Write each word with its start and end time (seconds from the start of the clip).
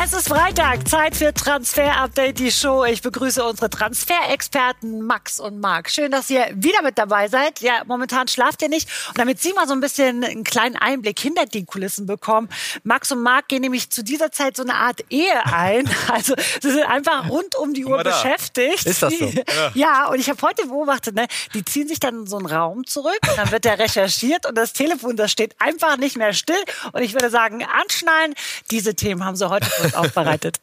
Es 0.00 0.12
ist 0.12 0.28
Freitag, 0.28 0.88
Zeit 0.88 1.16
für 1.16 1.34
Transfer 1.34 1.96
Update, 1.96 2.38
die 2.38 2.52
Show. 2.52 2.84
Ich 2.84 3.02
begrüße 3.02 3.42
unsere 3.42 3.68
Transferexperten 3.68 5.02
Max 5.02 5.40
und 5.40 5.58
Marc. 5.58 5.90
Schön, 5.90 6.12
dass 6.12 6.30
ihr 6.30 6.46
wieder 6.54 6.82
mit 6.82 6.98
dabei 6.98 7.26
seid. 7.26 7.60
Ja, 7.60 7.82
momentan 7.84 8.28
schlaft 8.28 8.62
ihr 8.62 8.68
nicht. 8.68 8.88
Und 9.08 9.18
damit 9.18 9.40
Sie 9.40 9.52
mal 9.54 9.66
so 9.66 9.72
ein 9.72 9.80
bisschen 9.80 10.22
einen 10.22 10.44
kleinen 10.44 10.76
Einblick 10.76 11.18
hinter 11.18 11.46
die 11.46 11.64
Kulissen 11.64 12.06
bekommen, 12.06 12.48
Max 12.84 13.10
und 13.10 13.22
Marc 13.22 13.48
gehen 13.48 13.62
nämlich 13.62 13.90
zu 13.90 14.04
dieser 14.04 14.30
Zeit 14.30 14.56
so 14.56 14.62
eine 14.62 14.74
Art 14.74 15.04
Ehe 15.10 15.44
ein. 15.44 15.88
Also 16.08 16.34
sie 16.62 16.70
sind 16.70 16.84
einfach 16.84 17.28
rund 17.28 17.54
um 17.56 17.74
die 17.74 17.84
Uhr 17.84 18.02
beschäftigt. 18.02 18.86
Ist 18.86 19.02
das 19.02 19.18
so? 19.18 19.26
Ja, 19.48 19.70
ja 19.74 20.06
und 20.08 20.20
ich 20.20 20.30
habe 20.30 20.40
heute 20.42 20.66
beobachtet, 20.66 21.16
ne, 21.16 21.26
die 21.54 21.64
ziehen 21.64 21.88
sich 21.88 22.00
dann 22.00 22.20
in 22.20 22.26
so 22.26 22.38
einen 22.38 22.46
Raum 22.46 22.86
zurück, 22.86 23.18
dann 23.36 23.50
wird 23.50 23.64
der 23.64 23.78
recherchiert 23.78 24.46
und 24.46 24.56
das 24.56 24.72
Telefon, 24.72 25.16
das 25.16 25.32
steht 25.32 25.54
einfach 25.60 25.96
nicht 25.96 26.16
mehr 26.16 26.32
still. 26.32 26.56
Und 26.92 27.02
ich 27.02 27.12
würde 27.14 27.30
sagen, 27.30 27.64
anschnallen. 27.64 28.34
Diese 28.70 28.94
Themen 28.94 29.24
haben 29.24 29.36
sie 29.36 29.48
heute 29.48 29.66
uns 29.88 29.94
aufbereitet. 29.94 30.60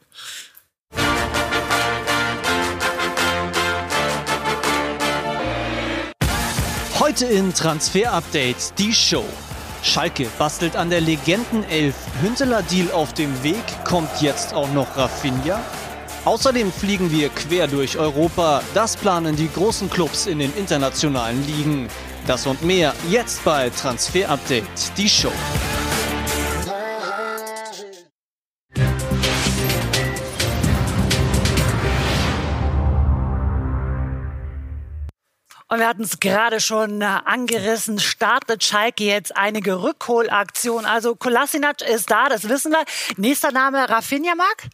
Heute 6.99 7.25
in 7.25 7.53
Transfer 7.53 8.13
Update 8.13 8.77
die 8.77 8.93
Show. 8.93 9.25
Schalke 9.83 10.27
bastelt 10.39 10.75
an 10.75 10.89
der 10.89 11.01
Legendenelf. 11.01 11.95
Hünteler 12.21 12.63
Deal 12.63 12.91
auf 12.91 13.13
dem 13.13 13.43
Weg. 13.43 13.63
Kommt 13.83 14.21
jetzt 14.21 14.53
auch 14.53 14.71
noch 14.71 14.97
Rafinha? 14.97 15.61
Außerdem 16.23 16.71
fliegen 16.71 17.11
wir 17.11 17.29
quer 17.29 17.67
durch 17.67 17.99
Europa. 17.99 18.63
Das 18.73 18.97
planen 18.97 19.35
die 19.35 19.51
großen 19.51 19.89
Clubs 19.91 20.25
in 20.25 20.39
den 20.39 20.51
internationalen 20.55 21.45
Ligen. 21.45 21.87
Das 22.25 22.47
und 22.47 22.63
mehr 22.63 22.95
jetzt 23.09 23.45
bei 23.45 23.69
Transfer 23.69 24.27
Update, 24.29 24.97
die 24.97 25.07
Show. 25.07 25.31
Und 35.75 35.81
wir 35.81 35.89
hatten 35.89 36.03
es 36.03 36.21
gerade 36.21 36.61
schon 36.61 37.01
äh, 37.01 37.05
angerissen, 37.25 37.99
startet 37.99 38.63
Schalke 38.63 39.03
jetzt 39.03 39.35
einige 39.35 39.83
Rückholaktionen. 39.83 40.85
Also 40.85 41.17
Kolasinac 41.17 41.81
ist 41.81 42.09
da, 42.09 42.29
das 42.29 42.47
wissen 42.47 42.71
wir. 42.71 42.85
Nächster 43.17 43.51
Name 43.51 43.89
Rafinha, 43.89 44.35
Marc? 44.35 44.69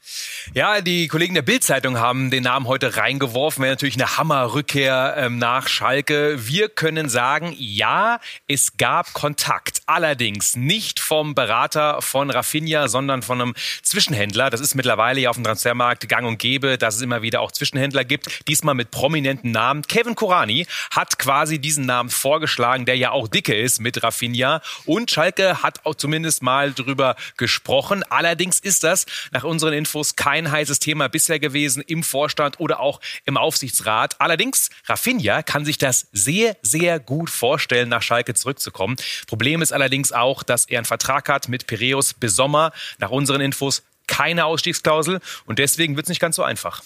Ja, 0.54 0.80
die 0.82 1.08
Kollegen 1.08 1.34
der 1.34 1.42
Bild-Zeitung 1.42 1.98
haben 1.98 2.30
den 2.30 2.44
Namen 2.44 2.68
heute 2.68 2.98
reingeworfen. 2.98 3.64
Wäre 3.64 3.74
natürlich 3.74 3.96
eine 3.96 4.16
Hammerrückkehr 4.18 5.16
ähm, 5.18 5.40
nach 5.40 5.68
Schalke. 5.68 6.36
Wir 6.38 6.70
können 6.70 7.10
sagen, 7.10 7.56
ja, 7.58 8.20
es 8.48 8.78
gab 8.78 9.12
Kontakt. 9.14 9.82
Allerdings 9.88 10.56
nicht 10.56 11.00
vom 11.00 11.34
Berater 11.34 12.04
von 12.04 12.30
Rafinha, 12.30 12.88
sondern 12.88 13.24
von 13.24 13.42
einem 13.42 13.56
Zwischenhändler. 13.82 14.52
Das 14.52 14.62
ist 14.62 14.76
mittlerweile 14.76 15.20
ja 15.20 15.32
auf 15.32 15.36
dem 15.36 15.46
Transfermarkt 15.46 16.08
gang 16.08 16.28
und 16.28 16.38
gäbe, 16.38 16.78
dass 16.78 16.98
es 16.98 17.02
immer 17.02 17.24
wieder 17.24 17.42
auch 17.42 17.52
Zwischenhändler 17.52 18.06
gibt. 18.06 18.48
Diesmal 18.48 18.76
mit 18.76 18.92
prominenten 18.92 19.50
Namen. 19.50 19.82
Kevin 19.82 20.14
Kurani 20.14 20.68
hat 20.92 21.18
quasi 21.18 21.60
diesen 21.60 21.86
Namen 21.86 22.10
vorgeschlagen, 22.10 22.86
der 22.86 22.98
ja 22.98 23.12
auch 23.12 23.28
dicke 23.28 23.56
ist 23.56 23.80
mit 23.80 24.04
Rafinha. 24.04 24.62
Und 24.86 25.10
Schalke 25.10 25.64
hat 25.64 25.86
auch 25.86 25.96
zumindest 25.96 26.44
mal 26.44 26.74
drüber 26.74 27.16
gesprochen. 27.38 28.04
Allerdings 28.10 28.60
ist 28.60 28.84
das 28.84 29.06
nach 29.32 29.44
unseren 29.44 29.74
Infos 29.74 30.16
kein 30.16 30.52
heißes 30.52 30.80
Thema 30.80 31.08
bisher 31.08 31.40
gewesen 31.40 31.82
im 31.82 32.04
Vorstand 32.04 32.60
oder 32.60 32.80
auch 32.80 33.00
im 33.26 33.38
Aufsichtsrat. 33.38 34.20
Allerdings, 34.20 34.70
Rafinha 34.86 35.42
kann 35.44 35.66
sich 35.66 35.78
das 35.78 36.08
sehr, 36.12 36.58
sehr 36.62 37.00
gut 37.00 37.30
vorstellen, 37.30 37.90
nach 37.90 38.02
Schalke 38.02 38.34
zurückzukommen. 38.34 38.98
Problem 39.28 39.62
ist 39.62 39.72
allerdings 39.72 40.12
auch, 40.12 40.44
dass 40.44 40.66
er 40.66 40.80
einen 40.80 40.86
Vertrag 40.86 41.30
hat 41.30 41.48
mit 41.48 41.68
Piräus 41.68 42.14
bis 42.14 42.36
Sommer. 42.36 42.72
Nach 43.00 43.10
unseren 43.10 43.42
Infos 43.42 43.84
keine 44.12 44.44
Ausstiegsklausel 44.44 45.22
und 45.46 45.58
deswegen 45.58 45.96
wird 45.96 46.06
es 46.06 46.10
nicht 46.10 46.20
ganz 46.20 46.36
so 46.36 46.44
einfach. 46.44 46.82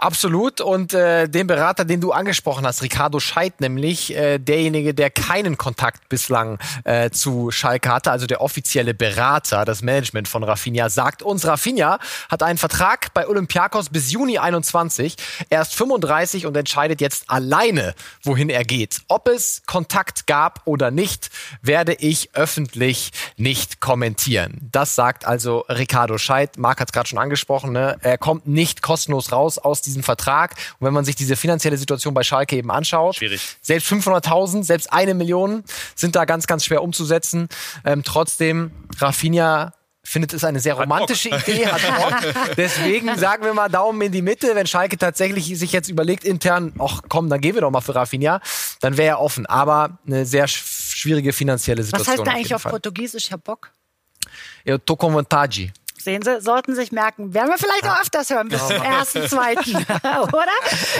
Absolut. 0.00 0.62
Und 0.62 0.94
äh, 0.94 1.28
den 1.28 1.46
Berater, 1.46 1.84
den 1.84 2.00
du 2.00 2.12
angesprochen 2.12 2.66
hast, 2.66 2.82
Ricardo 2.82 3.20
Scheidt 3.20 3.60
nämlich, 3.60 4.16
äh, 4.16 4.38
derjenige, 4.38 4.94
der 4.94 5.10
keinen 5.10 5.58
Kontakt 5.58 6.08
bislang 6.08 6.58
äh, 6.84 7.10
zu 7.10 7.50
Schalke 7.50 7.90
hatte, 7.90 8.10
also 8.10 8.26
der 8.26 8.40
offizielle 8.40 8.94
Berater, 8.94 9.66
das 9.66 9.82
Management 9.82 10.26
von 10.26 10.42
Rafinha, 10.42 10.88
sagt 10.88 11.22
uns, 11.22 11.46
Rafinha 11.46 11.98
hat 12.30 12.42
einen 12.42 12.56
Vertrag 12.56 13.12
bei 13.12 13.28
Olympiakos 13.28 13.90
bis 13.90 14.10
Juni 14.10 14.38
21. 14.38 15.16
Er 15.50 15.60
ist 15.60 15.74
35 15.74 16.46
und 16.46 16.56
entscheidet 16.56 17.02
jetzt 17.02 17.28
alleine, 17.28 17.94
wohin 18.22 18.48
er 18.48 18.64
geht. 18.64 19.02
Ob 19.08 19.28
es 19.28 19.64
Kontakt 19.66 20.26
gab 20.26 20.62
oder 20.64 20.90
nicht, 20.90 21.28
werde 21.60 21.92
ich 21.92 22.30
öffentlich 22.32 23.10
nicht 23.36 23.80
kommentieren. 23.80 24.70
Das 24.72 24.94
sagt 24.94 25.26
also 25.26 25.66
Ricardo 25.68 26.16
Scheidt. 26.16 26.56
Hat 26.78 26.88
es 26.88 26.92
gerade 26.92 27.08
schon 27.08 27.18
angesprochen. 27.18 27.72
Ne? 27.72 27.96
Er 28.02 28.18
kommt 28.18 28.46
nicht 28.46 28.82
kostenlos 28.82 29.32
raus 29.32 29.58
aus 29.58 29.82
diesem 29.82 30.02
Vertrag. 30.02 30.54
Und 30.78 30.86
wenn 30.86 30.94
man 30.94 31.04
sich 31.04 31.16
diese 31.16 31.34
finanzielle 31.34 31.76
Situation 31.76 32.14
bei 32.14 32.22
Schalke 32.22 32.56
eben 32.56 32.70
anschaut, 32.70 33.16
Schwierig. 33.16 33.40
selbst 33.62 33.90
500.000, 33.90 34.62
selbst 34.62 34.92
eine 34.92 35.14
Million 35.14 35.64
sind 35.94 36.14
da 36.14 36.24
ganz, 36.24 36.46
ganz 36.46 36.64
schwer 36.64 36.82
umzusetzen. 36.82 37.48
Ähm, 37.84 38.04
trotzdem, 38.04 38.70
Rafinha 38.98 39.72
findet 40.02 40.32
es 40.32 40.44
eine 40.44 40.60
sehr 40.60 40.74
romantische 40.74 41.28
Idee, 41.28 41.66
hat 41.66 41.82
Bock. 41.82 42.34
Deswegen 42.56 43.16
sagen 43.16 43.44
wir 43.44 43.54
mal 43.54 43.68
Daumen 43.68 44.00
in 44.02 44.12
die 44.12 44.22
Mitte. 44.22 44.54
Wenn 44.54 44.66
Schalke 44.66 44.98
tatsächlich 44.98 45.46
sich 45.58 45.72
jetzt 45.72 45.88
überlegt 45.88 46.24
intern, 46.24 46.72
ach 46.78 47.02
komm, 47.08 47.28
dann 47.28 47.40
gehen 47.40 47.54
wir 47.54 47.60
doch 47.60 47.70
mal 47.70 47.80
für 47.80 47.94
Rafinha, 47.94 48.40
dann 48.80 48.96
wäre 48.96 49.08
er 49.08 49.20
offen. 49.20 49.46
Aber 49.46 49.98
eine 50.06 50.26
sehr 50.26 50.48
schwierige 50.48 51.32
finanzielle 51.32 51.82
Situation. 51.82 52.12
Was 52.12 52.18
heißt 52.18 52.26
da 52.26 52.32
eigentlich 52.32 52.54
auf 52.54 52.62
Fall. 52.62 52.72
Portugiesisch, 52.72 53.30
Herr 53.30 53.38
Bock? 53.38 53.70
Eu 54.64 54.78
tô 54.78 54.96
com 54.96 55.12
vontade. 55.12 55.72
Sehen 56.02 56.22
Sie, 56.22 56.40
sollten 56.40 56.74
sich 56.74 56.92
merken. 56.92 57.34
Werden 57.34 57.50
wir 57.50 57.58
vielleicht 57.58 57.84
auch 57.84 58.00
öfters 58.00 58.30
hören 58.30 58.48
bis 58.48 58.66
zum 58.66 58.82
ersten, 58.82 59.28
zweiten, 59.28 59.76
oder? 60.32 60.46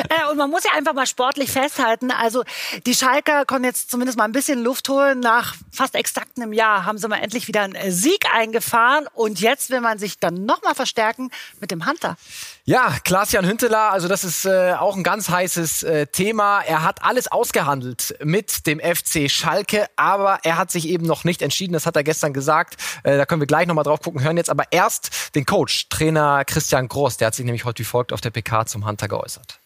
Äh, 0.09 0.31
und 0.31 0.37
man 0.37 0.50
muss 0.50 0.65
ja 0.65 0.72
einfach 0.77 0.93
mal 0.93 1.06
sportlich 1.06 1.50
festhalten. 1.50 2.11
Also 2.11 2.44
die 2.87 2.94
Schalker 2.94 3.44
konnten 3.47 3.65
jetzt 3.65 3.91
zumindest 3.91 4.19
mal 4.19 4.25
ein 4.25 4.33
bisschen 4.33 4.62
Luft 4.62 4.89
holen. 4.89 5.21
Nach 5.21 5.55
fast 5.72 5.94
exakt 5.94 6.37
einem 6.37 6.53
Jahr 6.53 6.84
haben 6.84 6.99
sie 6.99 7.09
mal 7.09 7.19
endlich 7.19 7.49
wieder 7.49 7.62
einen 7.62 7.91
Sieg 7.91 8.27
eingefahren. 8.34 9.06
Und 9.15 9.41
jetzt 9.41 9.71
will 9.71 9.81
man 9.81 9.99
sich 9.99 10.19
dann 10.19 10.44
nochmal 10.44 10.75
verstärken 10.75 11.31
mit 11.60 11.71
dem 11.71 11.87
Hunter. 11.87 12.16
Ja, 12.65 12.94
Klaas-Jan 13.04 13.47
Hünteler, 13.47 13.91
also 13.91 14.06
das 14.06 14.22
ist 14.22 14.44
äh, 14.44 14.75
auch 14.78 14.94
ein 14.94 15.03
ganz 15.03 15.31
heißes 15.31 15.82
äh, 15.82 16.06
Thema. 16.06 16.60
Er 16.60 16.82
hat 16.82 17.03
alles 17.03 17.26
ausgehandelt 17.26 18.15
mit 18.22 18.66
dem 18.66 18.81
FC 18.81 19.31
Schalke, 19.31 19.87
aber 19.97 20.41
er 20.43 20.59
hat 20.59 20.71
sich 20.71 20.87
eben 20.87 21.06
noch 21.06 21.25
nicht 21.25 21.41
entschieden. 21.41 21.72
Das 21.72 21.87
hat 21.87 21.97
er 21.97 22.04
gestern 22.04 22.34
gesagt. 22.34 22.76
Äh, 23.03 23.16
da 23.16 23.25
können 23.25 23.41
wir 23.41 23.47
gleich 23.47 23.66
nochmal 23.66 23.84
drauf 23.84 24.00
gucken. 24.00 24.22
Hören 24.22 24.37
jetzt 24.37 24.50
aber 24.50 24.65
erst 24.71 25.34
den 25.34 25.47
Coach, 25.47 25.88
Trainer 25.88 26.44
Christian 26.44 26.87
Groß. 26.87 27.16
Der 27.16 27.28
hat 27.28 27.34
sich 27.34 27.47
nämlich 27.47 27.65
heute 27.65 27.81
wie 27.81 27.84
folgt 27.84 28.12
auf 28.12 28.21
der 28.21 28.31
PK 28.31 28.66
zum 28.66 28.87
Hunter 28.87 29.09
geäußert. 29.09 29.59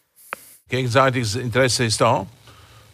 Gegenseitiges 0.69 1.35
Interesse 1.35 1.85
ist 1.85 2.01
da. 2.01 2.27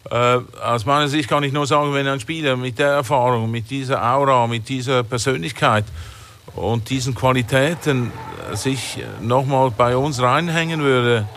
Äh, 0.09 0.39
aus 0.63 0.85
meiner 0.85 1.09
Sicht 1.09 1.29
kann 1.29 1.43
ich 1.43 1.53
nur 1.53 1.67
sagen, 1.67 1.93
wenn 1.93 2.07
ein 2.07 2.19
Spieler 2.19 2.57
mit 2.57 2.79
der 2.79 2.89
Erfahrung, 2.89 3.51
mit 3.51 3.69
dieser 3.69 4.03
Aura, 4.03 4.47
mit 4.47 4.67
dieser 4.67 5.03
Persönlichkeit 5.03 5.85
und 6.55 6.89
diesen 6.89 7.15
Qualitäten 7.15 8.11
sich 8.53 8.99
nochmal 9.21 9.71
bei 9.71 9.95
uns 9.95 10.21
reinhängen 10.21 10.81
würde, 10.81 11.27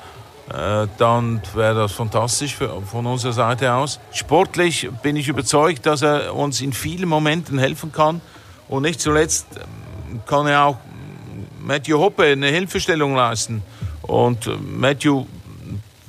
äh, 0.48 0.86
dann 0.98 1.40
wäre 1.54 1.74
das 1.74 1.92
fantastisch 1.92 2.56
von 2.56 3.06
unserer 3.06 3.32
Seite 3.32 3.72
aus. 3.72 3.98
Sportlich 4.12 4.90
bin 5.02 5.16
ich 5.16 5.28
überzeugt, 5.28 5.86
dass 5.86 6.02
er 6.02 6.34
uns 6.34 6.60
in 6.60 6.72
vielen 6.72 7.08
Momenten 7.08 7.58
helfen 7.58 7.92
kann. 7.92 8.20
Und 8.68 8.82
nicht 8.82 9.00
zuletzt 9.00 9.46
ähm, 9.56 10.20
kann 10.26 10.46
er 10.46 10.66
auch 10.66 10.76
Matthew 11.60 11.98
Hoppe 11.98 12.24
eine 12.24 12.48
Hilfestellung 12.48 13.14
leisten. 13.14 13.62
Und 14.02 14.46
äh, 14.46 14.56
Matthew 14.56 15.24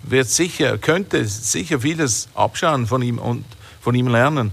wird 0.03 0.27
sicher, 0.27 0.77
könnte 0.77 1.23
sicher 1.25 1.79
vieles 1.79 2.27
abschauen 2.35 2.87
von 2.87 3.01
ihm 3.01 3.19
und 3.19 3.45
von 3.79 3.95
ihm 3.95 4.07
lernen. 4.07 4.51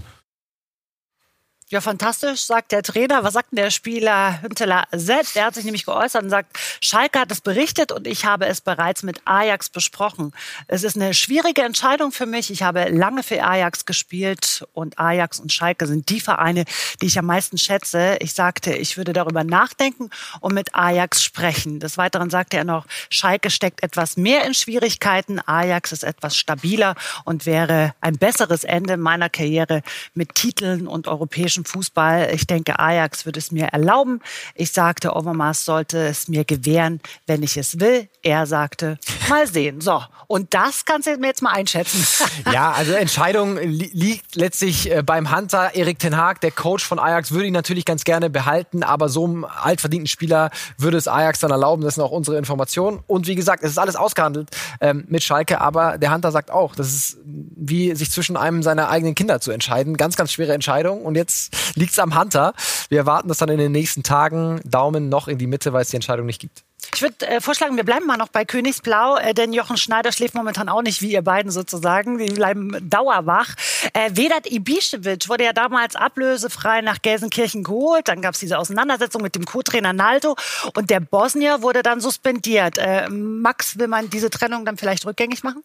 Ja, 1.73 1.81
fantastisch, 1.81 2.41
sagt 2.41 2.71
der 2.71 2.83
Trainer. 2.83 3.23
Was 3.23 3.33
sagt 3.33 3.51
denn 3.51 3.55
der 3.55 3.71
Spieler 3.71 4.43
Hünteler 4.43 4.83
selbst? 4.91 5.35
Der 5.35 5.45
hat 5.45 5.55
sich 5.55 5.65
nämlich 5.65 5.85
geäußert 5.85 6.21
und 6.21 6.29
sagt, 6.29 6.55
Schalke 6.81 7.19
hat 7.19 7.31
es 7.31 7.41
berichtet 7.41 7.91
und 7.91 8.05
ich 8.05 8.25
habe 8.25 8.45
es 8.45 8.61
bereits 8.61 9.01
mit 9.01 9.23
Ajax 9.25 9.69
besprochen. 9.69 10.33
Es 10.67 10.83
ist 10.83 10.95
eine 10.95 11.15
schwierige 11.15 11.63
Entscheidung 11.63 12.11
für 12.11 12.27
mich. 12.27 12.51
Ich 12.51 12.61
habe 12.61 12.89
lange 12.89 13.23
für 13.23 13.43
Ajax 13.43 13.87
gespielt 13.87 14.67
und 14.73 14.99
Ajax 14.99 15.39
und 15.39 15.51
Schalke 15.51 15.87
sind 15.87 16.09
die 16.09 16.19
Vereine, 16.19 16.65
die 17.01 17.07
ich 17.07 17.17
am 17.17 17.25
meisten 17.25 17.57
schätze. 17.57 18.17
Ich 18.19 18.33
sagte, 18.33 18.75
ich 18.75 18.95
würde 18.95 19.11
darüber 19.11 19.43
nachdenken 19.43 20.11
und 20.41 20.53
mit 20.53 20.75
Ajax 20.75 21.23
sprechen. 21.23 21.79
Des 21.79 21.97
Weiteren 21.97 22.29
sagte 22.29 22.55
er 22.55 22.65
noch, 22.65 22.85
Schalke 23.09 23.49
steckt 23.49 23.81
etwas 23.81 24.15
mehr 24.15 24.45
in 24.45 24.53
Schwierigkeiten. 24.53 25.39
Ajax 25.43 25.91
ist 25.91 26.03
etwas 26.03 26.37
stabiler 26.37 26.93
und 27.25 27.47
wäre 27.47 27.95
ein 27.99 28.19
besseres 28.19 28.63
Ende 28.63 28.95
meiner 28.95 29.31
Karriere 29.31 29.81
mit 30.13 30.35
Titeln 30.35 30.85
und 30.87 31.07
europäischen 31.07 31.62
deutschen 31.63 31.65
Fußball. 31.65 32.31
Ich 32.33 32.47
denke, 32.47 32.79
Ajax 32.79 33.25
würde 33.25 33.39
es 33.39 33.51
mir 33.51 33.67
erlauben. 33.67 34.19
Ich 34.55 34.71
sagte, 34.71 35.15
Overmars 35.15 35.65
sollte 35.65 36.07
es 36.07 36.27
mir 36.27 36.45
gewähren, 36.45 36.99
wenn 37.27 37.43
ich 37.43 37.57
es 37.57 37.79
will. 37.79 38.07
Er 38.25 38.45
sagte, 38.45 38.97
mal 39.27 39.47
sehen. 39.47 39.81
So, 39.81 40.01
und 40.27 40.53
das 40.53 40.85
kannst 40.85 41.07
du 41.07 41.17
mir 41.17 41.27
jetzt 41.27 41.41
mal 41.41 41.51
einschätzen. 41.51 42.05
ja, 42.53 42.71
also 42.71 42.93
Entscheidung 42.93 43.57
li 43.57 43.91
liegt 43.93 44.35
letztlich 44.35 44.89
äh, 44.89 45.03
beim 45.03 45.35
Hunter. 45.35 45.75
Erik 45.75 45.99
Ten 45.99 46.15
Haag, 46.15 46.39
der 46.39 46.51
Coach 46.51 46.85
von 46.85 46.99
Ajax, 46.99 47.31
würde 47.31 47.47
ihn 47.47 47.53
natürlich 47.53 47.83
ganz 47.83 48.05
gerne 48.05 48.29
behalten, 48.29 48.81
aber 48.81 49.09
so 49.09 49.25
einem 49.25 49.43
altverdienten 49.43 50.07
Spieler 50.07 50.51
würde 50.77 50.95
es 50.95 51.09
Ajax 51.09 51.39
dann 51.39 51.51
erlauben. 51.51 51.83
Das 51.83 51.95
sind 51.95 52.03
auch 52.03 52.11
unsere 52.11 52.37
Informationen. 52.37 53.03
Und 53.07 53.27
wie 53.27 53.35
gesagt, 53.35 53.61
es 53.61 53.71
ist 53.71 53.77
alles 53.77 53.97
ausgehandelt 53.97 54.49
ähm, 54.79 55.03
mit 55.09 55.21
Schalke, 55.21 55.59
aber 55.59 55.97
der 55.97 56.13
Hunter 56.13 56.31
sagt 56.31 56.49
auch, 56.49 56.75
das 56.75 56.93
ist 56.93 57.17
wie 57.25 57.93
sich 57.95 58.09
zwischen 58.09 58.37
einem 58.37 58.63
seiner 58.63 58.89
eigenen 58.89 59.15
Kinder 59.15 59.41
zu 59.41 59.51
entscheiden. 59.51 59.97
Ganz, 59.97 60.15
ganz 60.15 60.31
schwere 60.31 60.53
Entscheidung. 60.53 61.03
Und 61.03 61.15
jetzt 61.15 61.53
liegt's 61.75 61.99
am 61.99 62.17
Hunter. 62.17 62.53
Wir 62.87 62.99
erwarten 62.99 63.27
das 63.27 63.37
dann 63.37 63.49
in 63.49 63.57
den 63.57 63.73
nächsten 63.73 64.03
Tagen. 64.03 64.61
Daumen 64.63 65.09
noch 65.09 65.27
in 65.27 65.37
die 65.37 65.47
Mitte, 65.47 65.73
weil 65.73 65.81
es 65.81 65.89
die 65.89 65.97
Entscheidung 65.97 66.25
nicht 66.25 66.39
gibt. 66.39 66.63
Ich 66.93 67.01
würde 67.01 67.27
äh, 67.27 67.41
vorschlagen, 67.41 67.75
wir 67.75 67.83
bleiben 67.83 68.05
mal 68.05 68.17
noch 68.17 68.27
bei 68.27 68.45
Königsblau, 68.45 69.17
äh, 69.17 69.33
denn 69.33 69.53
Jochen 69.53 69.77
Schneider 69.77 70.11
schläft 70.11 70.35
momentan 70.35 70.69
auch 70.69 70.81
nicht, 70.81 71.01
wie 71.01 71.11
ihr 71.11 71.21
beiden 71.21 71.51
sozusagen. 71.51 72.17
Die 72.17 72.33
bleiben 72.33 72.77
dauerwach. 72.89 73.55
Äh, 73.93 74.11
Vedat 74.13 74.45
Ibišević 74.47 75.29
wurde 75.29 75.45
ja 75.45 75.53
damals 75.53 75.95
ablösefrei 75.95 76.81
nach 76.81 77.01
Gelsenkirchen 77.01 77.63
geholt. 77.63 78.07
Dann 78.07 78.21
gab 78.21 78.33
es 78.33 78.39
diese 78.39 78.59
Auseinandersetzung 78.59 79.21
mit 79.21 79.35
dem 79.35 79.45
Co-Trainer 79.45 79.93
Naldo 79.93 80.35
und 80.75 80.89
der 80.89 80.99
Bosnier 80.99 81.61
wurde 81.61 81.83
dann 81.83 81.99
suspendiert. 81.99 82.77
Äh, 82.77 83.09
Max, 83.09 83.79
will 83.79 83.87
man 83.87 84.09
diese 84.09 84.29
Trennung 84.29 84.65
dann 84.65 84.77
vielleicht 84.77 85.05
rückgängig 85.05 85.43
machen? 85.43 85.63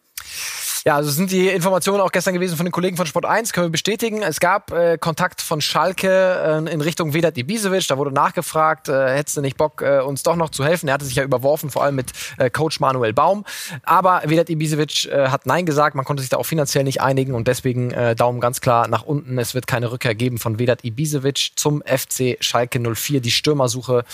Ja, 0.85 0.95
also 0.95 1.11
sind 1.11 1.31
die 1.31 1.49
Informationen 1.49 1.99
auch 1.99 2.11
gestern 2.11 2.33
gewesen 2.33 2.55
von 2.55 2.65
den 2.65 2.71
Kollegen 2.71 2.95
von 2.95 3.05
Sport 3.05 3.25
1, 3.25 3.51
können 3.51 3.67
wir 3.67 3.71
bestätigen. 3.71 4.21
Es 4.21 4.39
gab 4.39 4.71
äh, 4.71 4.97
Kontakt 4.97 5.41
von 5.41 5.59
Schalke 5.59 6.63
äh, 6.67 6.71
in 6.71 6.81
Richtung 6.81 7.13
Vedat 7.13 7.37
Ibisevic, 7.37 7.87
da 7.87 7.97
wurde 7.97 8.11
nachgefragt, 8.11 8.87
äh, 8.87 9.15
hättest 9.15 9.37
du 9.37 9.41
nicht 9.41 9.57
Bock, 9.57 9.81
äh, 9.81 9.99
uns 9.99 10.23
doch 10.23 10.35
noch 10.35 10.49
zu 10.49 10.63
helfen? 10.63 10.87
Er 10.87 10.93
hatte 10.93 11.05
sich 11.05 11.15
ja 11.15 11.23
überworfen, 11.23 11.69
vor 11.69 11.83
allem 11.83 11.95
mit 11.95 12.11
äh, 12.37 12.49
Coach 12.49 12.79
Manuel 12.79 13.13
Baum. 13.13 13.45
Aber 13.83 14.21
Vedat 14.25 14.49
Ibisevic 14.49 15.05
äh, 15.05 15.27
hat 15.27 15.45
Nein 15.45 15.65
gesagt, 15.65 15.95
man 15.95 16.05
konnte 16.05 16.21
sich 16.21 16.29
da 16.29 16.37
auch 16.37 16.45
finanziell 16.45 16.85
nicht 16.85 17.01
einigen 17.01 17.33
und 17.33 17.47
deswegen 17.47 17.91
äh, 17.91 18.15
Daumen 18.15 18.39
ganz 18.39 18.61
klar 18.61 18.87
nach 18.87 19.03
unten. 19.03 19.37
Es 19.37 19.53
wird 19.53 19.67
keine 19.67 19.91
Rückkehr 19.91 20.15
geben 20.15 20.37
von 20.37 20.59
Vedat 20.59 20.85
Ibisevic 20.85 21.51
zum 21.55 21.83
FC 21.85 22.37
Schalke 22.39 22.79
04. 22.79 23.19
Die 23.19 23.31
Stürmersuche, 23.31 24.05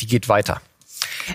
die 0.00 0.06
geht 0.06 0.28
weiter. 0.28 0.60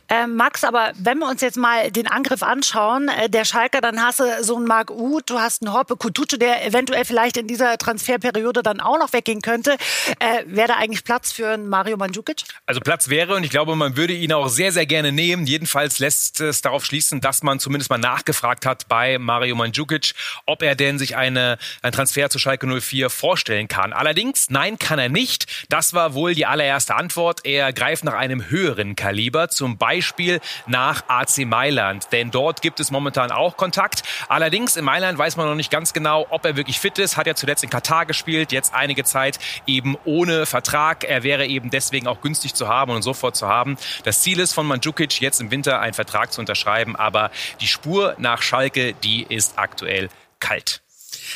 Äh, 0.07 0.27
Max, 0.27 0.63
aber 0.63 0.92
wenn 0.95 1.19
wir 1.19 1.27
uns 1.27 1.42
jetzt 1.42 1.57
mal 1.57 1.92
den 1.92 2.07
Angriff 2.07 2.44
anschauen, 2.44 3.10
äh, 3.10 3.30
der 3.30 3.45
Schalker, 3.45 3.81
dann 3.81 4.01
hast 4.01 4.19
du 4.19 4.24
so 4.42 4.56
einen 4.56 4.66
Marc 4.66 4.92
Uth, 4.92 5.30
du 5.30 5.39
hast 5.39 5.62
einen 5.62 5.74
Hoppe 5.74 5.95
Kutucu, 5.95 6.38
der 6.38 6.66
eventuell 6.66 7.06
vielleicht 7.06 7.38
in 7.38 7.48
dieser 7.48 7.77
Transferperiode 7.77 8.63
dann 8.63 8.80
auch 8.80 8.98
noch 9.00 9.13
weggehen 9.13 9.42
könnte. 9.42 9.77
Äh, 10.19 10.44
wäre 10.45 10.69
da 10.69 10.75
eigentlich 10.75 11.04
Platz 11.04 11.31
für 11.31 11.50
einen 11.50 11.68
Mario 11.69 11.98
Mandzukic? 11.98 12.44
Also 12.66 12.81
Platz 12.81 13.10
wäre 13.10 13.36
und 13.36 13.44
ich 13.44 13.50
glaube, 13.50 13.75
man 13.75 13.98
würde 13.98 14.13
ihn 14.13 14.33
auch 14.33 14.50
sehr, 14.50 14.71
sehr 14.71 14.86
gerne 14.86 15.12
nehmen. 15.12 15.45
Jedenfalls 15.45 16.00
lässt 16.00 16.42
es 16.42 16.62
darauf 16.62 16.86
schließen, 16.86 17.22
dass 17.22 17.44
man 17.44 17.60
zumindest 17.60 17.89
mal 17.89 17.98
nachgefragt 17.98 18.65
hat 18.65 18.88
bei 18.88 19.18
Mario 19.18 19.56
Mandzukic, 19.56 20.13
ob 20.45 20.62
er 20.62 20.75
denn 20.75 20.98
sich 20.98 21.15
eine, 21.15 21.57
einen 21.81 21.94
Transfer 21.94 22.30
zu 22.30 22.39
Schalke 22.39 22.68
04 22.68 23.10
vorstellen 23.10 23.68
kann. 23.68 23.94
Allerdings, 23.94 24.50
nein, 24.50 24.80
kann 24.80 25.00
er 25.00 25.10
nicht. 25.10 25.45
Das 25.69 25.94
war 25.94 26.13
wohl 26.13 26.33
die 26.33 26.45
allererste 26.45 26.95
Antwort. 26.95 27.42
Er 27.45 27.74
greift 27.74 28.04
nach 28.04 28.13
einem 28.13 28.50
höheren 28.50 28.95
Kaliber 28.95 29.50
zum 29.59 29.77
Beispiel 29.77 30.39
nach 30.67 31.03
AC 31.09 31.39
Mailand. 31.39 32.07
Denn 32.13 32.31
dort 32.31 32.61
gibt 32.61 32.79
es 32.79 32.91
momentan 32.91 33.29
auch 33.29 33.57
Kontakt. 33.57 34.03
Allerdings 34.29 34.77
in 34.77 34.85
Mailand 34.85 35.17
weiß 35.17 35.35
man 35.35 35.47
noch 35.47 35.56
nicht 35.56 35.69
ganz 35.69 35.91
genau, 35.91 36.25
ob 36.29 36.45
er 36.45 36.56
wirklich 36.56 36.79
fit 36.79 36.97
ist. 36.97 37.17
Hat 37.17 37.27
ja 37.27 37.35
zuletzt 37.35 37.65
in 37.65 37.69
Katar 37.69 38.06
gespielt, 38.06 38.53
jetzt 38.53 38.73
einige 38.73 39.03
Zeit 39.03 39.38
eben 39.67 39.97
ohne 40.06 40.45
Vertrag. 40.45 41.03
Er 41.03 41.23
wäre 41.23 41.45
eben 41.45 41.69
deswegen 41.69 42.07
auch 42.07 42.21
günstig 42.21 42.53
zu 42.53 42.69
haben 42.69 42.94
und 42.94 43.01
sofort 43.01 43.35
zu 43.35 43.50
haben. 43.50 43.77
Das 44.06 44.21
Ziel 44.21 44.39
ist 44.39 44.53
von 44.53 44.65
Mandzukic 44.65 45.19
jetzt 45.19 45.41
im 45.41 45.51
Winter 45.51 45.81
einen 45.81 45.94
Vertrag 45.94 46.31
zu 46.31 46.39
unterschreiben, 46.39 46.95
aber 46.95 47.29
die 47.59 47.67
Spur 47.67 48.15
nach 48.17 48.41
Schalke, 48.41 48.94
die 48.94 49.23
ist 49.23 49.59
aktuell 49.59 50.07
kalt 50.39 50.81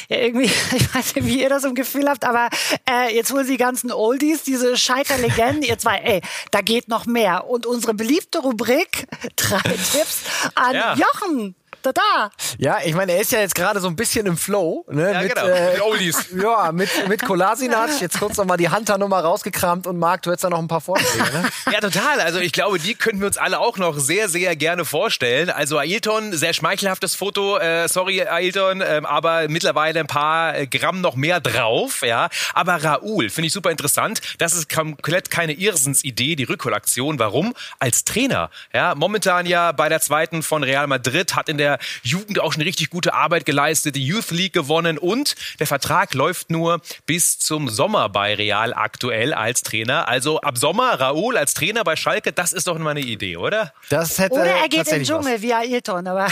ja, 0.09 0.17
irgendwie, 0.17 0.45
ich 0.75 0.95
weiß 0.95 1.15
nicht, 1.15 1.27
wie 1.27 1.41
ihr 1.41 1.49
das 1.49 1.63
im 1.63 1.75
Gefühl 1.75 2.07
habt, 2.09 2.25
aber 2.25 2.49
äh, 2.89 3.15
jetzt 3.15 3.31
holen 3.31 3.45
sie 3.45 3.53
die 3.53 3.57
ganzen 3.57 3.91
Oldies, 3.91 4.43
diese 4.43 4.77
Schalker-Legenden, 4.77 5.63
ihr 5.63 5.77
zwei, 5.77 5.97
ey, 5.97 6.21
da 6.51 6.61
geht 6.61 6.87
noch 6.87 7.05
mehr. 7.05 7.47
Und 7.47 7.65
unsere 7.65 7.93
beliebte 7.93 8.39
Rubrik, 8.39 9.07
drei 9.35 9.61
Tipps 9.61 10.23
an 10.55 10.75
ja. 10.75 10.95
Jochen 10.95 11.55
da, 11.83 11.91
da. 11.91 12.31
Ja, 12.57 12.77
ich 12.83 12.94
meine, 12.94 13.13
er 13.13 13.21
ist 13.21 13.31
ja 13.31 13.39
jetzt 13.39 13.56
gerade 13.56 13.80
so 13.80 13.88
ein 13.88 13.95
bisschen 13.95 14.25
im 14.25 14.38
Flow. 14.38 14.85
Ne? 14.89 15.12
Ja, 15.12 15.21
mit, 15.21 15.35
genau. 15.35 15.47
Äh, 15.47 15.74
mit 15.74 15.81
Oldies. 15.81 16.25
Ja, 16.44 16.71
mit, 16.71 16.89
mit 17.07 17.24
Kolasinac. 17.24 18.01
Jetzt 18.01 18.19
kurz 18.19 18.38
nochmal 18.38 18.57
die 18.57 18.69
Hunter-Nummer 18.69 19.19
rausgekramt 19.19 19.88
und 19.88 19.97
Marc, 19.97 20.24
du 20.24 20.31
hättest 20.31 20.44
da 20.44 20.50
noch 20.50 20.59
ein 20.59 20.68
paar 20.68 20.81
Vorschläge, 20.81 21.24
ne? 21.31 21.50
ja, 21.71 21.80
total. 21.80 22.19
Also 22.19 22.39
ich 22.39 22.51
glaube, 22.51 22.80
die 22.80 22.95
könnten 22.95 23.19
wir 23.21 23.27
uns 23.27 23.38
alle 23.38 23.59
auch 23.59 23.77
noch 23.77 23.97
sehr, 23.97 24.30
sehr 24.30 24.56
gerne 24.56 24.83
vorstellen. 24.83 25.50
Also 25.50 25.77
Ailton, 25.77 26.33
sehr 26.33 26.53
schmeichelhaftes 26.53 27.15
Foto. 27.15 27.57
Äh, 27.57 27.88
sorry, 27.88 28.24
Ailton, 28.24 28.81
äh, 28.81 29.01
aber 29.03 29.47
mittlerweile 29.47 30.00
ein 30.00 30.07
paar 30.07 30.65
Gramm 30.65 31.01
noch 31.01 31.15
mehr 31.15 31.39
drauf. 31.39 32.01
Ja, 32.01 32.29
Aber 32.53 32.83
Raoul 32.83 33.29
finde 33.29 33.47
ich 33.47 33.53
super 33.53 33.71
interessant. 33.71 34.21
Das 34.38 34.53
ist 34.53 34.74
komplett 34.74 35.29
keine 35.29 35.53
Irrsinsidee, 35.53 36.36
die 36.36 36.44
Rückholaktion. 36.44 37.19
Warum? 37.19 37.53
Als 37.79 38.03
Trainer. 38.03 38.50
Ja, 38.74 38.95
momentan 38.95 39.45
ja 39.45 39.71
bei 39.71 39.89
der 39.89 40.01
zweiten 40.01 40.44
von 40.44 40.63
Real 40.63 40.88
Madrid 40.88 41.36
hat 41.36 41.50
in 41.50 41.57
der 41.57 41.72
Jugend 42.01 42.39
auch 42.39 42.53
schon 42.53 42.63
richtig 42.63 42.89
gute 42.89 43.13
Arbeit 43.13 43.45
geleistet, 43.45 43.95
die 43.95 44.05
Youth 44.05 44.31
League 44.31 44.53
gewonnen 44.53 44.97
und 44.97 45.35
der 45.59 45.67
Vertrag 45.67 46.13
läuft 46.13 46.49
nur 46.49 46.81
bis 47.05 47.39
zum 47.39 47.69
Sommer 47.69 48.09
bei 48.09 48.35
Real 48.35 48.73
aktuell 48.73 49.33
als 49.33 49.61
Trainer. 49.61 50.07
Also 50.07 50.41
ab 50.41 50.57
Sommer 50.57 50.99
Raoul 50.99 51.37
als 51.37 51.53
Trainer 51.53 51.83
bei 51.83 51.95
Schalke, 51.95 52.31
das 52.33 52.53
ist 52.53 52.67
doch 52.67 52.77
mal 52.77 52.91
eine 52.91 53.01
Idee, 53.01 53.37
oder? 53.37 53.73
Das 53.89 54.19
hätte 54.19 54.35
oder 54.35 54.45
er 54.45 54.69
geht 54.69 54.87
in 54.87 54.99
den 54.99 55.03
Dschungel 55.03 55.35
was. 55.35 55.41
wie 55.41 55.53
Ailton, 55.53 56.07
aber 56.07 56.27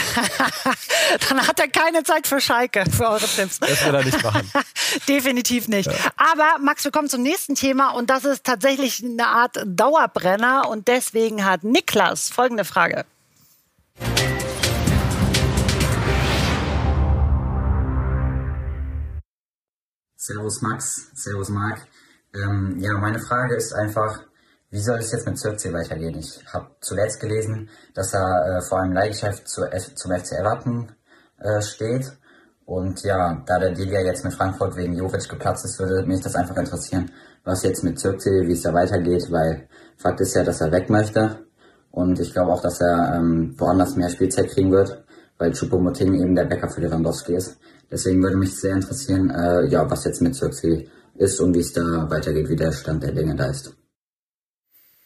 dann 1.28 1.46
hat 1.46 1.58
er 1.58 1.68
keine 1.68 2.02
Zeit 2.04 2.26
für 2.26 2.40
Schalke, 2.40 2.84
für 2.90 3.08
eure 3.08 3.26
Tipps. 3.26 3.58
Das 3.60 3.84
wird 3.84 3.94
er 3.94 4.04
nicht 4.04 4.22
machen. 4.22 4.50
Definitiv 5.08 5.68
nicht. 5.68 5.90
Ja. 5.90 5.94
Aber 6.16 6.58
Max, 6.60 6.84
wir 6.84 6.90
kommen 6.90 7.08
zum 7.08 7.22
nächsten 7.22 7.54
Thema 7.54 7.90
und 7.90 8.10
das 8.10 8.24
ist 8.24 8.44
tatsächlich 8.44 9.02
eine 9.02 9.26
Art 9.26 9.56
Dauerbrenner 9.64 10.68
und 10.68 10.88
deswegen 10.88 11.44
hat 11.44 11.64
Niklas 11.64 12.30
folgende 12.30 12.64
Frage. 12.64 13.04
Servus 20.24 20.62
Max, 20.62 21.10
Servus 21.14 21.48
Marc. 21.48 21.80
Ähm, 22.32 22.76
ja, 22.78 22.96
meine 22.96 23.18
Frage 23.18 23.56
ist 23.56 23.72
einfach, 23.72 24.20
wie 24.70 24.78
soll 24.78 25.00
es 25.00 25.10
jetzt 25.10 25.26
mit 25.26 25.36
Zirkzee 25.36 25.72
weitergehen? 25.72 26.16
Ich 26.16 26.44
habe 26.46 26.68
zuletzt 26.80 27.18
gelesen, 27.18 27.68
dass 27.92 28.14
er 28.14 28.28
äh, 28.46 28.62
vor 28.62 28.78
einem 28.78 28.92
Leihgeschäft 28.92 29.48
zu 29.48 29.64
F 29.64 29.96
zum 29.96 30.12
FC 30.12 30.38
Everton 30.38 30.92
äh, 31.40 31.60
steht. 31.60 32.12
Und 32.64 33.02
ja, 33.02 33.42
da 33.46 33.58
der 33.58 33.72
Deal 33.72 33.88
ja 33.88 34.00
jetzt 34.02 34.22
mit 34.22 34.32
Frankfurt 34.32 34.76
wegen 34.76 34.94
Jovic 34.94 35.28
geplatzt 35.28 35.64
ist, 35.64 35.80
würde 35.80 36.06
mich 36.06 36.20
das 36.20 36.36
einfach 36.36 36.56
interessieren, 36.56 37.10
was 37.42 37.64
jetzt 37.64 37.82
mit 37.82 37.98
Zirkzee, 37.98 38.46
wie 38.46 38.52
es 38.52 38.62
da 38.62 38.72
weitergeht, 38.72 39.26
weil 39.32 39.66
Fakt 39.96 40.20
ist 40.20 40.36
ja, 40.36 40.44
dass 40.44 40.60
er 40.60 40.70
weg 40.70 40.88
möchte. 40.88 41.46
Und 41.90 42.20
ich 42.20 42.32
glaube 42.32 42.52
auch, 42.52 42.62
dass 42.62 42.80
er 42.80 43.16
ähm, 43.16 43.56
woanders 43.58 43.96
mehr 43.96 44.08
Spielzeit 44.08 44.50
kriegen 44.50 44.70
wird, 44.70 45.04
weil 45.38 45.50
Choupo-Moting 45.50 46.14
eben 46.14 46.36
der 46.36 46.44
Bäcker 46.44 46.68
für 46.68 46.80
Lewandowski 46.80 47.34
ist. 47.34 47.58
Deswegen 47.92 48.22
würde 48.22 48.36
mich 48.38 48.58
sehr 48.58 48.74
interessieren, 48.74 49.28
äh, 49.30 49.66
ja, 49.68 49.88
was 49.88 50.04
jetzt 50.04 50.22
mit 50.22 50.34
Zirkzee 50.34 50.88
ist 51.14 51.38
und 51.40 51.54
wie 51.54 51.60
es 51.60 51.74
da 51.74 52.10
weitergeht, 52.10 52.48
wie 52.48 52.56
der 52.56 52.72
Stand 52.72 53.02
der 53.02 53.12
Dinge 53.12 53.36
da 53.36 53.46
ist. 53.46 53.76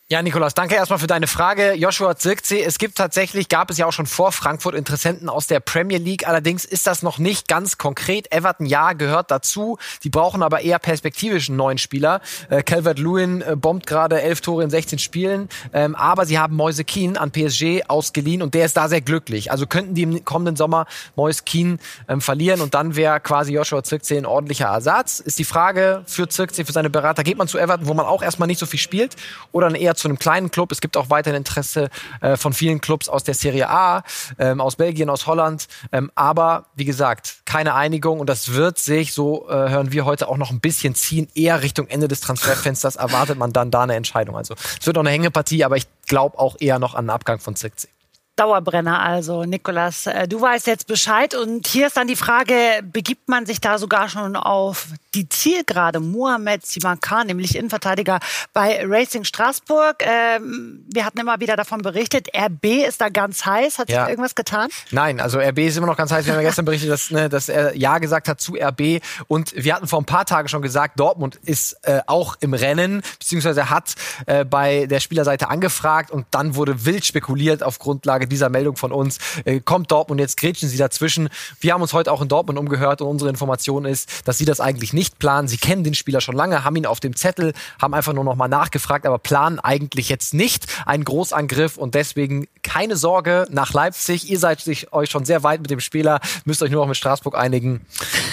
Ja, 0.09 0.23
Nikolaus, 0.23 0.55
danke 0.55 0.77
erstmal 0.77 1.01
für 1.01 1.09
deine 1.09 1.27
Frage. 1.27 1.73
Joshua 1.73 2.15
Zirkzee, 2.15 2.63
es 2.63 2.79
gibt 2.79 2.97
tatsächlich, 2.97 3.49
gab 3.49 3.71
es 3.71 3.77
ja 3.77 3.87
auch 3.87 3.93
schon 3.93 4.07
vor 4.07 4.31
Frankfurt 4.31 4.77
Interessenten 4.77 5.29
aus 5.29 5.49
der 5.49 5.59
Premier 5.59 5.99
League. 5.99 6.29
Allerdings 6.29 6.65
ist 6.65 6.87
das 6.87 7.03
noch 7.03 7.19
nicht 7.19 7.49
ganz 7.49 7.77
konkret. 7.77 8.31
Everton, 8.31 8.67
ja, 8.67 8.93
gehört 8.93 9.33
dazu. 9.33 9.79
Die 10.05 10.09
brauchen 10.09 10.45
aber 10.45 10.61
eher 10.61 10.79
perspektivischen 10.79 11.57
neuen 11.57 11.79
Spieler. 11.79 12.21
Äh, 12.51 12.63
Calvert-Lewin 12.63 13.43
äh, 13.43 13.57
bombt 13.57 13.89
gerade 13.89 14.23
elf 14.23 14.43
Tore 14.43 14.63
in 14.63 14.71
16 14.71 15.01
Spielen. 15.01 15.49
Ähm, 15.73 15.97
aber 15.97 16.25
sie 16.25 16.39
haben 16.39 16.55
Moise 16.55 16.85
Keane 16.85 17.21
an 17.21 17.33
PSG 17.33 17.89
ausgeliehen 17.89 18.43
und 18.43 18.55
der 18.55 18.67
ist 18.67 18.77
da 18.77 18.89
sehr 18.89 19.01
glücklich. 19.01 19.51
Also 19.51 19.67
könnten 19.67 19.97
die 19.97 20.05
im 20.05 20.25
kommenden 20.25 20.55
Sommer 20.55 20.87
Moise 21.17 21.43
Keane 21.45 21.79
ähm, 22.07 22.21
verlieren 22.21 22.61
und 22.61 22.75
dann 22.75 22.95
wäre 22.95 23.19
quasi 23.19 23.55
Joshua 23.55 23.83
Zirkzee 23.83 24.19
ein 24.19 24.27
ordentlicher 24.27 24.67
Ersatz. 24.67 25.19
Ist 25.19 25.41
die 25.41 25.45
Frage 25.45 26.05
für 26.07 26.29
Zirkzee, 26.29 26.65
für 26.65 26.73
seine 26.73 26.91
Berater, 26.91 27.25
geht 27.25 27.39
man 27.39 27.49
zu 27.49 27.59
Everton, 27.59 27.89
wo 27.89 27.95
man 27.95 28.07
auch 28.07 28.23
erstmal 28.23 28.47
nicht 28.47 28.61
so 28.61 28.67
viel 28.67 28.79
spielt 28.79 29.17
oder 29.51 29.75
eher 29.75 29.96
zu 29.97 30.09
einem 30.09 30.19
kleinen 30.19 30.51
Club. 30.51 30.73
Es 30.73 30.81
gibt 30.81 30.97
auch 30.97 31.11
weiterhin 31.11 31.37
Interesse 31.37 31.91
äh, 32.21 32.37
von 32.37 32.53
vielen 32.53 32.81
Clubs 32.81 33.09
aus 33.09 33.25
der 33.25 33.35
Serie 33.35 33.69
A, 33.69 34.03
ähm, 34.39 34.61
aus 34.61 34.77
Belgien, 34.77 35.11
aus 35.11 35.27
Holland. 35.27 35.67
Ähm, 35.93 36.11
aber 36.15 36.67
wie 36.75 36.85
gesagt, 36.85 37.43
keine 37.45 37.75
Einigung 37.75 38.21
und 38.21 38.29
das 38.29 38.53
wird 38.53 38.79
sich, 38.79 39.13
so 39.13 39.49
äh, 39.49 39.53
hören 39.53 39.93
wir 39.93 40.05
heute 40.05 40.29
auch 40.29 40.37
noch 40.37 40.51
ein 40.51 40.61
bisschen 40.61 40.95
ziehen, 40.95 41.29
eher 41.35 41.63
Richtung 41.63 41.89
Ende 41.89 42.09
des 42.09 42.21
Transferfensters 42.21 42.97
erwartet 42.97 43.39
man 43.39 43.53
dann 43.53 43.71
da 43.71 43.83
eine 43.83 43.95
Entscheidung. 43.95 44.37
Also 44.37 44.55
es 44.79 44.87
wird 44.87 44.97
noch 44.97 45.03
eine 45.03 45.11
Hängepartie, 45.11 45.65
aber 45.65 45.77
ich 45.77 45.87
glaube 46.07 46.39
auch 46.39 46.57
eher 46.61 46.79
noch 46.79 46.95
an 46.95 47.07
den 47.07 47.11
Abgang 47.11 47.39
von 47.39 47.57
Zirkzee. 47.57 47.89
Dauerbrenner 48.37 49.03
also, 49.03 49.45
Nikolas. 49.45 50.07
Äh, 50.07 50.29
du 50.29 50.41
weißt 50.41 50.67
jetzt 50.67 50.87
Bescheid 50.87 51.35
und 51.35 51.67
hier 51.67 51.87
ist 51.87 51.97
dann 51.97 52.07
die 52.07 52.17
Frage, 52.17 52.55
begibt 52.85 53.29
man 53.29 53.47
sich 53.47 53.61
da 53.63 53.79
sogar 53.79 54.11
schon 54.11 54.37
auf 54.37 54.89
die 55.15 55.27
Zielgerade? 55.27 56.01
Mohamed 56.01 56.67
Simakan, 56.67 57.29
nämlich 57.29 57.57
Innenverteidiger 57.57 58.21
bei 58.53 58.85
Racing 58.87 59.25
Straßburg. 59.25 60.05
Ähm, 60.07 60.85
wir 60.93 61.07
hatten 61.07 61.19
immer 61.19 61.41
wieder 61.41 61.57
davon 61.57 61.81
berichtet, 61.81 62.29
RB 62.37 62.87
ist 62.87 63.01
da 63.01 63.09
ganz 63.09 63.47
heiß. 63.47 63.79
Hat 63.79 63.87
sich 63.89 63.97
Ja. 63.97 64.07
irgendwas 64.09 64.35
getan? 64.35 64.69
Nein, 64.91 65.19
also 65.19 65.39
RB 65.39 65.61
ist 65.61 65.79
immer 65.79 65.87
noch 65.87 65.97
ganz 65.97 66.13
heiß. 66.13 66.27
Wir 66.27 66.35
haben 66.35 66.41
ja 66.43 66.49
gestern 66.49 66.65
berichtet, 66.67 66.91
dass, 66.91 67.11
ne, 67.11 67.31
dass 67.31 67.49
er 67.49 67.75
Ja 67.75 67.97
gesagt 67.99 68.29
hat 68.29 68.41
zu 68.41 68.55
RB. 68.55 69.01
Und 69.29 69.55
wir 69.57 69.75
hatten 69.75 69.89
vor 69.89 70.01
ein 70.01 70.05
paar 70.07 70.27
Tagen 70.27 70.49
schon 70.49 70.61
gesagt, 70.61 71.01
Dortmund 71.01 71.37
ist 71.37 71.79
äh, 71.85 72.01
auch 72.07 72.37
im 72.41 72.53
Rennen, 72.53 73.01
beziehungsweise 73.19 73.71
hat 73.71 73.95
äh, 74.27 74.45
bei 74.45 74.85
der 74.85 75.01
Spielerseite 75.01 75.49
angefragt 75.49 76.11
und 76.11 76.27
dann 76.33 76.55
wurde 76.55 76.85
wild 76.85 77.07
spekuliert 77.07 77.63
auf 77.63 77.79
Grundlage 77.79 78.26
dieser 78.29 78.49
Meldung 78.49 78.77
von 78.77 78.93
uns. 78.93 79.19
Äh, 79.45 79.61
kommt 79.61 79.91
Dortmund, 79.91 80.21
jetzt 80.21 80.37
grätschen 80.37 80.69
sie 80.69 80.77
dazwischen. 80.77 81.29
Wir 81.61 81.73
haben 81.73 81.83
uns 81.83 81.93
heute 81.93 82.13
auch 82.13 82.23
in 82.23 82.29
Dortmund 82.29 82.59
umgehört 82.59 83.01
und 83.01 83.09
unsere 83.09 83.31
Information 83.31 83.85
ist, 83.85 84.29
dass 84.29 84.39
sie 84.39 84.45
das 84.45 84.61
eigentlich 84.61 84.93
nicht 84.93 85.19
planen. 85.19 85.49
Sie 85.49 85.59
kennen 85.59 85.85
den 85.85 85.95
Spieler 85.95 86.21
schon 86.21 86.37
lange, 86.37 86.65
haben 86.65 86.77
ihn 86.77 86.87
auf 86.87 87.01
dem 87.01 87.17
Zettel, 87.17 87.53
haben 87.81 87.95
einfach 87.95 88.13
nur 88.13 88.25
noch 88.25 88.37
mal 88.37 88.49
nachgefragt, 88.49 89.07
aber 89.07 89.19
planen 89.19 89.59
eigentlich 89.59 90.09
jetzt 90.09 90.35
nicht 90.35 90.67
einen 90.87 91.05
Großangriff 91.05 91.77
und 91.77 91.95
deswegen 91.95 92.47
keine 92.63 92.97
Sorge 92.97 93.47
nach 93.51 93.73
Leipzig. 93.73 94.29
Ihr 94.29 94.39
seid 94.39 94.61
sich 94.61 94.93
euch 94.93 95.11
schon 95.11 95.25
sehr 95.25 95.43
weit 95.43 95.61
mit 95.61 95.71
dem 95.71 95.81
Spieler, 95.81 96.21
müsst 96.45 96.63
euch 96.63 96.71
nur 96.71 96.83
noch 96.83 96.89
mit 96.89 96.97
Straßburg 96.97 97.37
einigen. 97.37 97.87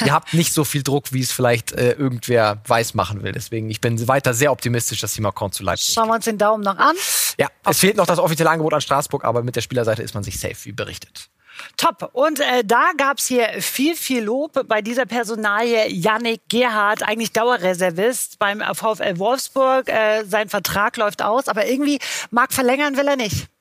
Ihr 0.05 0.13
habt 0.13 0.33
nicht 0.33 0.53
so 0.53 0.63
viel 0.63 0.83
Druck, 0.83 1.13
wie 1.13 1.21
es 1.21 1.31
vielleicht 1.31 1.71
äh, 1.73 1.91
irgendwer 1.93 2.61
weiß 2.67 2.93
machen 2.93 3.23
will. 3.23 3.31
Deswegen, 3.31 3.69
ich 3.69 3.81
bin 3.81 4.07
weiter 4.07 4.33
sehr 4.33 4.51
optimistisch, 4.51 5.01
dass 5.01 5.13
Simacon 5.13 5.51
zu 5.51 5.63
Leipzig. 5.63 5.93
Schauen 5.93 6.07
wir 6.07 6.15
uns 6.15 6.25
den 6.25 6.37
Daumen 6.37 6.63
noch 6.63 6.77
an. 6.77 6.95
Ja, 7.37 7.47
es 7.65 7.79
fehlt 7.79 7.97
noch 7.97 8.05
das 8.05 8.19
offizielle 8.19 8.49
Angebot 8.49 8.73
an 8.73 8.81
Straßburg, 8.81 9.23
aber 9.23 9.43
mit 9.43 9.55
der 9.55 9.61
Spielerseite 9.83 10.03
ist 10.03 10.13
man 10.13 10.23
sich 10.23 10.39
safe, 10.39 10.65
wie 10.65 10.71
berichtet. 10.71 11.29
Top. 11.77 12.09
Und 12.13 12.39
äh, 12.39 12.63
da 12.63 12.91
gab's 12.97 13.27
hier 13.27 13.47
viel, 13.59 13.95
viel 13.95 14.23
Lob 14.23 14.67
bei 14.67 14.81
dieser 14.81 15.05
Personalie. 15.05 15.87
Yannick 15.87 16.41
Gerhardt, 16.49 17.03
eigentlich 17.03 17.31
Dauerreservist 17.31 18.39
beim 18.39 18.61
VfL 18.61 19.19
Wolfsburg. 19.19 19.87
Äh, 19.87 20.23
sein 20.25 20.49
Vertrag 20.49 20.97
läuft 20.97 21.21
aus, 21.21 21.47
aber 21.47 21.67
irgendwie 21.67 21.99
mag 22.31 22.53
verlängern 22.53 22.97
will 22.97 23.07
er 23.07 23.17
nicht. 23.17 23.52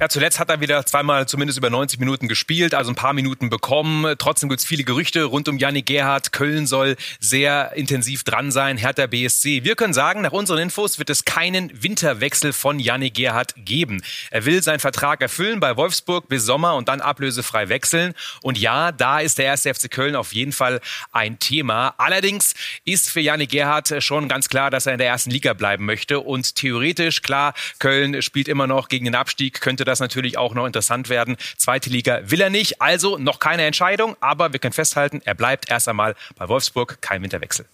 Ja, 0.00 0.08
zuletzt 0.08 0.38
hat 0.38 0.48
er 0.50 0.60
wieder 0.60 0.84
zweimal 0.86 1.26
zumindest 1.26 1.58
über 1.58 1.70
90 1.70 1.98
Minuten 1.98 2.28
gespielt, 2.28 2.74
also 2.74 2.90
ein 2.90 2.94
paar 2.94 3.12
Minuten 3.12 3.50
bekommen. 3.50 4.14
Trotzdem 4.18 4.48
gibt's 4.48 4.64
viele 4.64 4.84
Gerüchte 4.84 5.24
rund 5.24 5.48
um 5.48 5.58
Yannick 5.58 5.86
Gerhardt. 5.86 6.32
Köln 6.32 6.66
soll 6.66 6.96
sehr 7.20 7.72
intensiv 7.74 8.22
dran 8.24 8.50
sein, 8.50 8.76
Hertha 8.76 9.06
BSC. 9.06 9.64
Wir 9.64 9.76
können 9.76 9.94
sagen, 9.94 10.20
nach 10.22 10.32
unseren 10.32 10.58
Infos 10.58 10.98
wird 10.98 11.10
es 11.10 11.24
keinen 11.24 11.82
Winterwechsel 11.82 12.52
von 12.52 12.78
Yannick 12.78 13.14
Gerhardt 13.14 13.54
geben. 13.56 14.02
Er 14.30 14.44
will 14.44 14.62
seinen 14.62 14.80
Vertrag 14.80 15.20
erfüllen 15.20 15.60
bei 15.60 15.76
Wolfsburg 15.76 16.28
bis 16.28 16.44
Sommer 16.44 16.76
und 16.76 16.88
dann 16.88 17.00
ablösefrei 17.00 17.68
wechseln. 17.68 18.14
Und 18.42 18.58
ja, 18.58 18.92
da 18.92 19.20
ist 19.20 19.38
der 19.38 19.46
erste 19.46 19.74
FC 19.74 19.90
Köln 19.90 20.16
auf 20.16 20.32
jeden 20.32 20.52
Fall 20.52 20.80
ein 21.12 21.38
Thema. 21.38 21.94
Allerdings 21.98 22.54
ist 22.84 23.10
für 23.10 23.20
Yannick 23.20 23.50
Gerhardt 23.50 23.94
schon 24.02 24.28
ganz 24.28 24.48
klar, 24.48 24.70
dass 24.70 24.86
er 24.86 24.92
in 24.92 24.98
der 24.98 25.08
ersten 25.08 25.30
Liga 25.30 25.52
bleiben 25.52 25.84
möchte. 25.84 26.20
Und 26.20 26.54
theoretisch, 26.54 27.22
klar, 27.22 27.54
Köln 27.78 28.20
spielt 28.22 28.48
immer 28.48 28.66
noch 28.66 28.88
gegen 28.88 29.04
den 29.04 29.14
Abstieg, 29.14 29.60
könnte 29.68 29.84
das 29.84 30.00
natürlich 30.00 30.38
auch 30.38 30.54
noch 30.54 30.64
interessant 30.64 31.10
werden. 31.10 31.36
Zweite 31.58 31.90
Liga 31.90 32.22
will 32.24 32.40
er 32.40 32.48
nicht, 32.48 32.80
also 32.80 33.18
noch 33.18 33.38
keine 33.38 33.64
Entscheidung, 33.66 34.16
aber 34.18 34.54
wir 34.54 34.60
können 34.60 34.72
festhalten, 34.72 35.20
er 35.26 35.34
bleibt 35.34 35.70
erst 35.70 35.90
einmal 35.90 36.14
bei 36.36 36.48
Wolfsburg, 36.48 37.02
kein 37.02 37.22
Winterwechsel. 37.22 37.66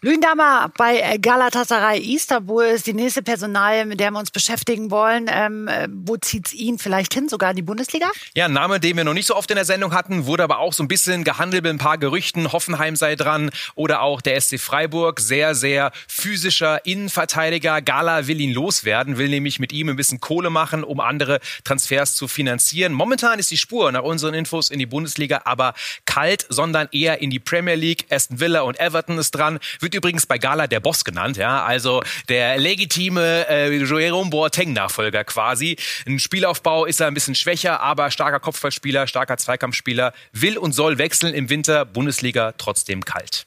Lündammer 0.00 0.70
bei 0.78 1.00
äh, 1.00 1.18
Galatasaray 1.18 1.98
Istanbul 1.98 2.62
ist 2.62 2.86
die 2.86 2.92
nächste 2.92 3.20
Personal, 3.20 3.84
mit 3.84 3.98
der 3.98 4.12
wir 4.12 4.20
uns 4.20 4.30
beschäftigen 4.30 4.92
wollen. 4.92 5.26
Ähm, 5.28 5.66
äh, 5.66 5.88
wo 5.90 6.16
zieht's 6.16 6.52
ihn 6.52 6.78
vielleicht 6.78 7.14
hin? 7.14 7.28
Sogar 7.28 7.50
in 7.50 7.56
die 7.56 7.62
Bundesliga? 7.62 8.06
Ja, 8.32 8.44
ein 8.44 8.52
Name, 8.52 8.78
den 8.78 8.96
wir 8.96 9.02
noch 9.02 9.12
nicht 9.12 9.26
so 9.26 9.34
oft 9.34 9.50
in 9.50 9.56
der 9.56 9.64
Sendung 9.64 9.92
hatten, 9.92 10.26
wurde 10.26 10.44
aber 10.44 10.60
auch 10.60 10.72
so 10.72 10.84
ein 10.84 10.88
bisschen 10.88 11.24
gehandelt 11.24 11.64
mit 11.64 11.72
ein 11.72 11.78
paar 11.78 11.98
Gerüchten. 11.98 12.52
Hoffenheim 12.52 12.94
sei 12.94 13.16
dran 13.16 13.50
oder 13.74 14.02
auch 14.02 14.20
der 14.20 14.40
SC 14.40 14.60
Freiburg. 14.60 15.18
Sehr, 15.18 15.56
sehr 15.56 15.90
physischer 16.06 16.86
Innenverteidiger. 16.86 17.82
Gala 17.82 18.28
will 18.28 18.40
ihn 18.40 18.52
loswerden, 18.52 19.18
will 19.18 19.28
nämlich 19.28 19.58
mit 19.58 19.72
ihm 19.72 19.88
ein 19.88 19.96
bisschen 19.96 20.20
Kohle 20.20 20.50
machen, 20.50 20.84
um 20.84 21.00
andere 21.00 21.40
Transfers 21.64 22.14
zu 22.14 22.28
finanzieren. 22.28 22.92
Momentan 22.92 23.40
ist 23.40 23.50
die 23.50 23.56
Spur 23.56 23.90
nach 23.90 24.04
unseren 24.04 24.34
Infos 24.34 24.70
in 24.70 24.78
die 24.78 24.86
Bundesliga 24.86 25.40
aber 25.44 25.74
kalt, 26.04 26.46
sondern 26.48 26.88
eher 26.92 27.20
in 27.20 27.30
die 27.30 27.40
Premier 27.40 27.74
League. 27.74 28.06
Aston 28.10 28.38
Villa 28.38 28.60
und 28.60 28.78
Everton 28.78 29.18
ist 29.18 29.32
dran. 29.32 29.58
Wird 29.80 29.87
übrigens 29.94 30.26
bei 30.26 30.38
Gala 30.38 30.66
der 30.66 30.80
Boss 30.80 31.04
genannt, 31.04 31.36
ja, 31.36 31.64
also 31.64 32.02
der 32.28 32.58
legitime 32.58 33.48
äh, 33.48 33.76
Jerome 33.76 34.30
Boateng-Nachfolger 34.30 35.24
quasi. 35.24 35.76
Ein 36.06 36.18
Spielaufbau 36.18 36.84
ist 36.84 37.00
er 37.00 37.06
ein 37.06 37.14
bisschen 37.14 37.34
schwächer, 37.34 37.80
aber 37.80 38.10
starker 38.10 38.40
Kopfballspieler, 38.40 39.06
starker 39.06 39.36
Zweikampfspieler, 39.36 40.12
will 40.32 40.58
und 40.58 40.72
soll 40.72 40.98
wechseln 40.98 41.34
im 41.34 41.50
Winter, 41.50 41.84
Bundesliga 41.84 42.52
trotzdem 42.58 43.04
kalt. 43.04 43.46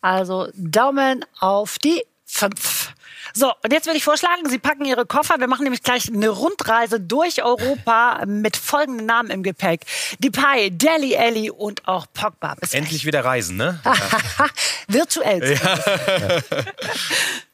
Also 0.00 0.48
Daumen 0.54 1.24
auf 1.40 1.78
die 1.78 2.02
fünf. 2.24 2.92
So, 3.38 3.52
und 3.62 3.72
jetzt 3.72 3.86
würde 3.86 3.98
ich 3.98 4.02
vorschlagen, 4.02 4.48
Sie 4.48 4.58
packen 4.58 4.84
Ihre 4.84 5.06
Koffer. 5.06 5.38
Wir 5.38 5.46
machen 5.46 5.62
nämlich 5.62 5.84
gleich 5.84 6.12
eine 6.12 6.28
Rundreise 6.28 6.98
durch 6.98 7.44
Europa 7.44 8.24
mit 8.26 8.56
folgenden 8.56 9.06
Namen 9.06 9.30
im 9.30 9.44
Gepäck. 9.44 9.82
Depay, 10.18 10.72
Deli 10.72 11.16
Alli 11.16 11.48
und 11.48 11.86
auch 11.86 12.06
Pogba. 12.12 12.56
Bis 12.60 12.74
Endlich 12.74 13.06
wieder 13.06 13.24
reisen, 13.24 13.56
ne? 13.56 13.78
gleich. 13.84 13.94
Virtuell. 14.88 15.56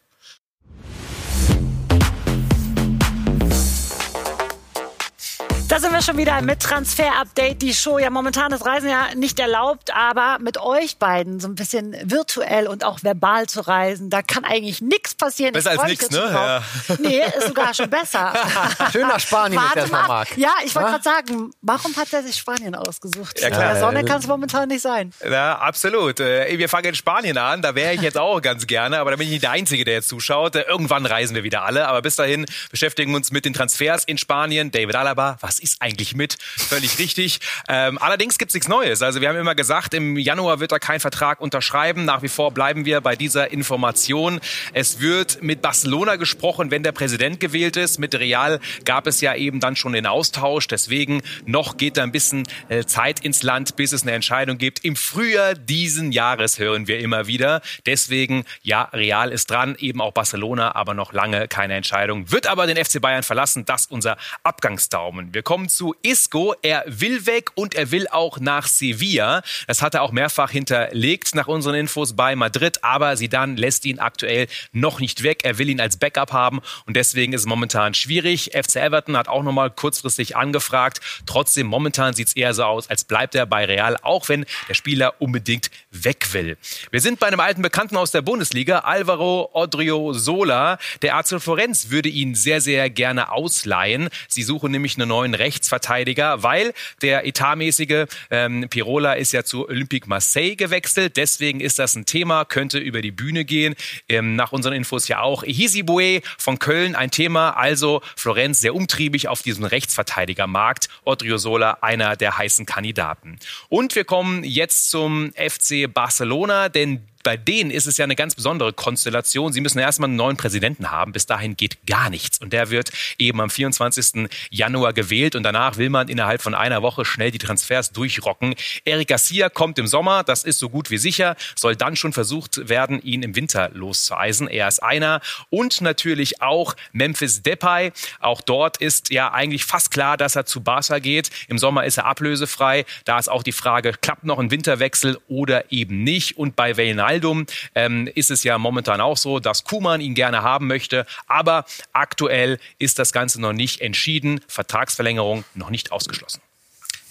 Da 5.66 5.80
sind 5.80 5.92
wir 5.92 6.02
schon 6.02 6.18
wieder 6.18 6.40
mit 6.42 6.60
Transfer 6.60 7.18
Update, 7.20 7.62
die 7.62 7.72
Show. 7.74 7.98
Ja, 7.98 8.10
momentan 8.10 8.52
ist 8.52 8.64
Reisen 8.66 8.88
ja 8.88 9.06
nicht 9.16 9.40
erlaubt, 9.40 9.92
aber 9.94 10.38
mit 10.38 10.58
euch 10.58 10.98
beiden 10.98 11.40
so 11.40 11.48
ein 11.48 11.54
bisschen 11.54 11.96
virtuell 12.04 12.68
und 12.68 12.84
auch 12.84 13.02
verbal 13.02 13.46
zu 13.46 13.62
reisen, 13.66 14.10
da 14.10 14.20
kann 14.22 14.44
eigentlich 14.44 14.82
nichts 14.82 15.14
passieren. 15.14 15.54
Besser 15.54 15.74
Ich 15.74 15.80
als 15.80 15.90
jetzt 15.92 16.12
ne? 16.12 16.18
drauf. 16.18 16.98
Nee, 17.00 17.22
ist 17.38 17.48
sogar 17.48 17.72
schon 17.72 17.88
besser. 17.88 18.34
Schön 18.92 19.08
nach 19.08 19.18
Spanien 19.18 19.54
jetzt 19.58 19.64
Warte 19.68 19.78
erstmal, 19.80 20.02
mal. 20.02 20.08
Marc. 20.08 20.36
Ja, 20.36 20.52
ich 20.64 20.74
wollte 20.76 20.90
gerade 20.90 21.02
sagen, 21.04 21.50
warum 21.62 21.96
hat 21.96 22.12
er 22.12 22.22
sich 22.22 22.36
Spanien 22.36 22.74
ausgesucht? 22.74 23.40
Ja, 23.40 23.48
klar. 23.48 23.62
In 23.62 23.68
der 23.70 23.80
Sonne 23.80 24.04
kann 24.04 24.20
es 24.20 24.26
momentan 24.26 24.68
nicht 24.68 24.82
sein. 24.82 25.12
Ja, 25.28 25.58
absolut. 25.58 26.20
Äh, 26.20 26.56
Wir 26.58 26.68
fangen 26.68 26.88
in 26.88 26.94
Spanien 26.94 27.38
an. 27.38 27.62
Da 27.62 27.74
wäre 27.74 27.94
ich 27.94 28.02
jetzt 28.02 28.18
auch 28.18 28.40
ganz 28.42 28.66
gerne, 28.66 28.98
aber 28.98 29.12
da 29.12 29.16
bin 29.16 29.26
ich 29.26 29.32
nicht 29.32 29.44
der 29.44 29.52
Einzige, 29.52 29.84
der 29.84 29.94
jetzt 29.94 30.08
zuschaut. 30.08 30.54
Äh, 30.56 30.62
Irgendwann 30.68 31.06
reisen 31.06 31.34
wir 31.34 31.42
wieder 31.42 31.62
alle. 31.64 31.88
Aber 31.88 32.02
bis 32.02 32.16
dahin 32.16 32.44
beschäftigen 32.70 33.10
wir 33.12 33.16
uns 33.16 33.32
mit 33.32 33.44
den 33.46 33.54
Transfers 33.54 34.04
in 34.04 34.18
Spanien. 34.18 34.70
David 34.70 34.94
Alaba, 34.94 35.38
was 35.40 35.53
ist 35.58 35.80
eigentlich 35.80 36.14
mit? 36.14 36.36
Völlig 36.40 36.98
richtig. 36.98 37.40
Ähm, 37.68 37.98
allerdings 37.98 38.38
gibt's 38.38 38.54
nichts 38.54 38.68
Neues. 38.68 39.02
Also 39.02 39.20
wir 39.20 39.28
haben 39.28 39.36
immer 39.36 39.54
gesagt, 39.54 39.94
im 39.94 40.16
Januar 40.16 40.60
wird 40.60 40.72
er 40.72 40.80
keinen 40.80 41.00
Vertrag 41.00 41.40
unterschreiben. 41.40 42.04
Nach 42.04 42.22
wie 42.22 42.28
vor 42.28 42.52
bleiben 42.52 42.84
wir 42.84 43.00
bei 43.00 43.16
dieser 43.16 43.52
Information. 43.52 44.40
Es 44.72 45.00
wird 45.00 45.42
mit 45.42 45.62
Barcelona 45.62 46.16
gesprochen, 46.16 46.70
wenn 46.70 46.82
der 46.82 46.92
Präsident 46.92 47.40
gewählt 47.40 47.76
ist. 47.76 47.98
Mit 47.98 48.14
Real 48.14 48.60
gab 48.84 49.06
es 49.06 49.20
ja 49.20 49.34
eben 49.34 49.60
dann 49.60 49.76
schon 49.76 49.92
den 49.92 50.06
Austausch. 50.06 50.68
Deswegen 50.68 51.22
noch 51.46 51.76
geht 51.76 51.96
da 51.96 52.02
ein 52.02 52.12
bisschen 52.12 52.44
äh, 52.68 52.84
Zeit 52.84 53.20
ins 53.20 53.42
Land, 53.42 53.76
bis 53.76 53.92
es 53.92 54.02
eine 54.02 54.12
Entscheidung 54.12 54.58
gibt. 54.58 54.84
Im 54.84 54.96
Frühjahr 54.96 55.54
diesen 55.54 56.12
Jahres 56.12 56.58
hören 56.58 56.86
wir 56.88 56.98
immer 56.98 57.26
wieder. 57.26 57.62
Deswegen, 57.86 58.44
ja, 58.62 58.82
Real 58.92 59.30
ist 59.30 59.50
dran, 59.50 59.76
eben 59.78 60.00
auch 60.00 60.12
Barcelona, 60.12 60.74
aber 60.74 60.94
noch 60.94 61.12
lange 61.12 61.48
keine 61.48 61.74
Entscheidung. 61.74 62.30
Wird 62.30 62.46
aber 62.46 62.66
den 62.66 62.82
FC 62.82 63.00
Bayern 63.00 63.22
verlassen. 63.22 63.64
Das 63.64 63.86
unser 63.86 64.16
Abgangsdaumen. 64.42 65.32
Wir 65.34 65.42
kommen 65.44 65.68
zu 65.68 65.94
Isco. 66.02 66.54
Er 66.62 66.84
will 66.86 67.26
weg 67.26 67.50
und 67.54 67.74
er 67.74 67.90
will 67.90 68.08
auch 68.08 68.38
nach 68.40 68.66
Sevilla. 68.66 69.42
Das 69.66 69.82
hat 69.82 69.94
er 69.94 70.02
auch 70.02 70.12
mehrfach 70.12 70.50
hinterlegt 70.50 71.34
nach 71.34 71.46
unseren 71.46 71.74
Infos 71.74 72.14
bei 72.16 72.34
Madrid. 72.34 72.82
Aber 72.82 73.14
Zidane 73.16 73.54
lässt 73.56 73.84
ihn 73.84 73.98
aktuell 73.98 74.48
noch 74.72 75.00
nicht 75.00 75.22
weg. 75.22 75.40
Er 75.44 75.58
will 75.58 75.68
ihn 75.68 75.80
als 75.80 75.96
Backup 75.96 76.32
haben 76.32 76.60
und 76.86 76.96
deswegen 76.96 77.32
ist 77.32 77.42
es 77.42 77.46
momentan 77.46 77.94
schwierig. 77.94 78.50
FC 78.54 78.76
Everton 78.76 79.16
hat 79.16 79.28
auch 79.28 79.42
nochmal 79.42 79.70
kurzfristig 79.70 80.36
angefragt. 80.36 81.00
Trotzdem, 81.26 81.66
momentan 81.66 82.14
sieht 82.14 82.28
es 82.28 82.36
eher 82.36 82.54
so 82.54 82.64
aus, 82.64 82.88
als 82.88 83.04
bleibt 83.04 83.34
er 83.34 83.46
bei 83.46 83.64
Real, 83.64 83.96
auch 84.02 84.28
wenn 84.28 84.46
der 84.68 84.74
Spieler 84.74 85.14
unbedingt 85.20 85.70
weg 85.90 86.32
will. 86.32 86.56
Wir 86.90 87.00
sind 87.00 87.18
bei 87.18 87.26
einem 87.26 87.40
alten 87.40 87.62
Bekannten 87.62 87.96
aus 87.96 88.10
der 88.10 88.22
Bundesliga, 88.22 88.80
Alvaro 88.80 89.50
Odriozola. 89.52 90.78
Der 91.02 91.16
AC 91.16 91.40
Florenz 91.40 91.90
würde 91.90 92.08
ihn 92.08 92.34
sehr, 92.34 92.60
sehr 92.60 92.90
gerne 92.90 93.30
ausleihen. 93.30 94.08
Sie 94.28 94.42
suchen 94.42 94.72
nämlich 94.72 94.96
einen 94.96 95.08
neuen 95.08 95.33
Rechtsverteidiger, 95.38 96.42
weil 96.42 96.72
der 97.02 97.26
etatmäßige 97.26 98.06
ähm, 98.30 98.66
Pirola 98.68 99.14
ist 99.14 99.32
ja 99.32 99.44
zu 99.44 99.68
Olympique 99.68 100.08
Marseille 100.08 100.56
gewechselt. 100.56 101.16
Deswegen 101.16 101.60
ist 101.60 101.78
das 101.78 101.94
ein 101.96 102.06
Thema, 102.06 102.44
könnte 102.44 102.78
über 102.78 103.02
die 103.02 103.10
Bühne 103.10 103.44
gehen. 103.44 103.74
Ähm, 104.08 104.36
nach 104.36 104.52
unseren 104.52 104.74
Infos 104.74 105.08
ja 105.08 105.20
auch 105.20 105.42
Hisibue 105.44 106.20
von 106.38 106.58
Köln 106.58 106.94
ein 106.94 107.10
Thema. 107.10 107.50
Also 107.50 108.00
Florenz 108.16 108.60
sehr 108.60 108.74
umtriebig 108.74 109.28
auf 109.28 109.42
diesem 109.42 109.64
Rechtsverteidigermarkt. 109.64 110.88
Odriozola 111.04 111.78
einer 111.80 112.16
der 112.16 112.38
heißen 112.38 112.66
Kandidaten. 112.66 113.38
Und 113.68 113.94
wir 113.94 114.04
kommen 114.04 114.44
jetzt 114.44 114.90
zum 114.90 115.32
FC 115.32 115.92
Barcelona, 115.92 116.68
denn 116.68 117.06
bei 117.24 117.36
denen 117.36 117.70
ist 117.70 117.86
es 117.86 117.96
ja 117.96 118.04
eine 118.04 118.14
ganz 118.14 118.34
besondere 118.34 118.72
Konstellation. 118.72 119.52
Sie 119.52 119.60
müssen 119.60 119.78
erstmal 119.78 120.08
einen 120.08 120.16
neuen 120.16 120.36
Präsidenten 120.36 120.90
haben. 120.90 121.12
Bis 121.12 121.26
dahin 121.26 121.56
geht 121.56 121.84
gar 121.86 122.10
nichts. 122.10 122.38
Und 122.38 122.52
der 122.52 122.70
wird 122.70 122.92
eben 123.18 123.40
am 123.40 123.50
24. 123.50 124.28
Januar 124.50 124.92
gewählt. 124.92 125.34
Und 125.34 125.42
danach 125.42 125.78
will 125.78 125.90
man 125.90 126.08
innerhalb 126.08 126.42
von 126.42 126.54
einer 126.54 126.82
Woche 126.82 127.04
schnell 127.04 127.30
die 127.30 127.38
Transfers 127.38 127.90
durchrocken. 127.90 128.54
Eric 128.84 129.08
Garcia 129.08 129.48
kommt 129.48 129.78
im 129.78 129.86
Sommer. 129.86 130.22
Das 130.22 130.44
ist 130.44 130.58
so 130.58 130.68
gut 130.68 130.90
wie 130.90 130.98
sicher. 130.98 131.34
Soll 131.56 131.74
dann 131.74 131.96
schon 131.96 132.12
versucht 132.12 132.68
werden, 132.68 133.02
ihn 133.02 133.22
im 133.22 133.34
Winter 133.34 133.70
loszueisen. 133.72 134.46
Er 134.46 134.68
ist 134.68 134.82
einer. 134.82 135.20
Und 135.48 135.80
natürlich 135.80 136.42
auch 136.42 136.76
Memphis 136.92 137.42
Depay. 137.42 137.92
Auch 138.20 138.42
dort 138.42 138.76
ist 138.76 139.10
ja 139.10 139.32
eigentlich 139.32 139.64
fast 139.64 139.90
klar, 139.90 140.18
dass 140.18 140.36
er 140.36 140.44
zu 140.44 140.60
Barca 140.60 140.98
geht. 140.98 141.30
Im 141.48 141.56
Sommer 141.56 141.86
ist 141.86 141.96
er 141.96 142.04
ablösefrei. 142.04 142.84
Da 143.06 143.18
ist 143.18 143.28
auch 143.28 143.42
die 143.42 143.52
Frage, 143.52 143.92
klappt 143.98 144.24
noch 144.24 144.38
ein 144.38 144.50
Winterwechsel 144.50 145.18
oder 145.26 145.72
eben 145.72 146.04
nicht? 146.04 146.36
Und 146.36 146.54
bei 146.54 146.76
Wijnaldum 147.14 147.46
ähm, 147.74 148.08
ist 148.14 148.30
es 148.30 148.44
ja 148.44 148.58
momentan 148.58 149.00
auch 149.00 149.16
so, 149.16 149.40
dass 149.40 149.64
Kuman 149.64 150.00
ihn 150.00 150.14
gerne 150.14 150.42
haben 150.42 150.66
möchte. 150.66 151.06
Aber 151.26 151.64
aktuell 151.92 152.58
ist 152.78 152.98
das 152.98 153.12
Ganze 153.12 153.40
noch 153.40 153.52
nicht 153.52 153.80
entschieden. 153.80 154.40
Vertragsverlängerung 154.48 155.44
noch 155.54 155.70
nicht 155.70 155.92
ausgeschlossen 155.92 156.40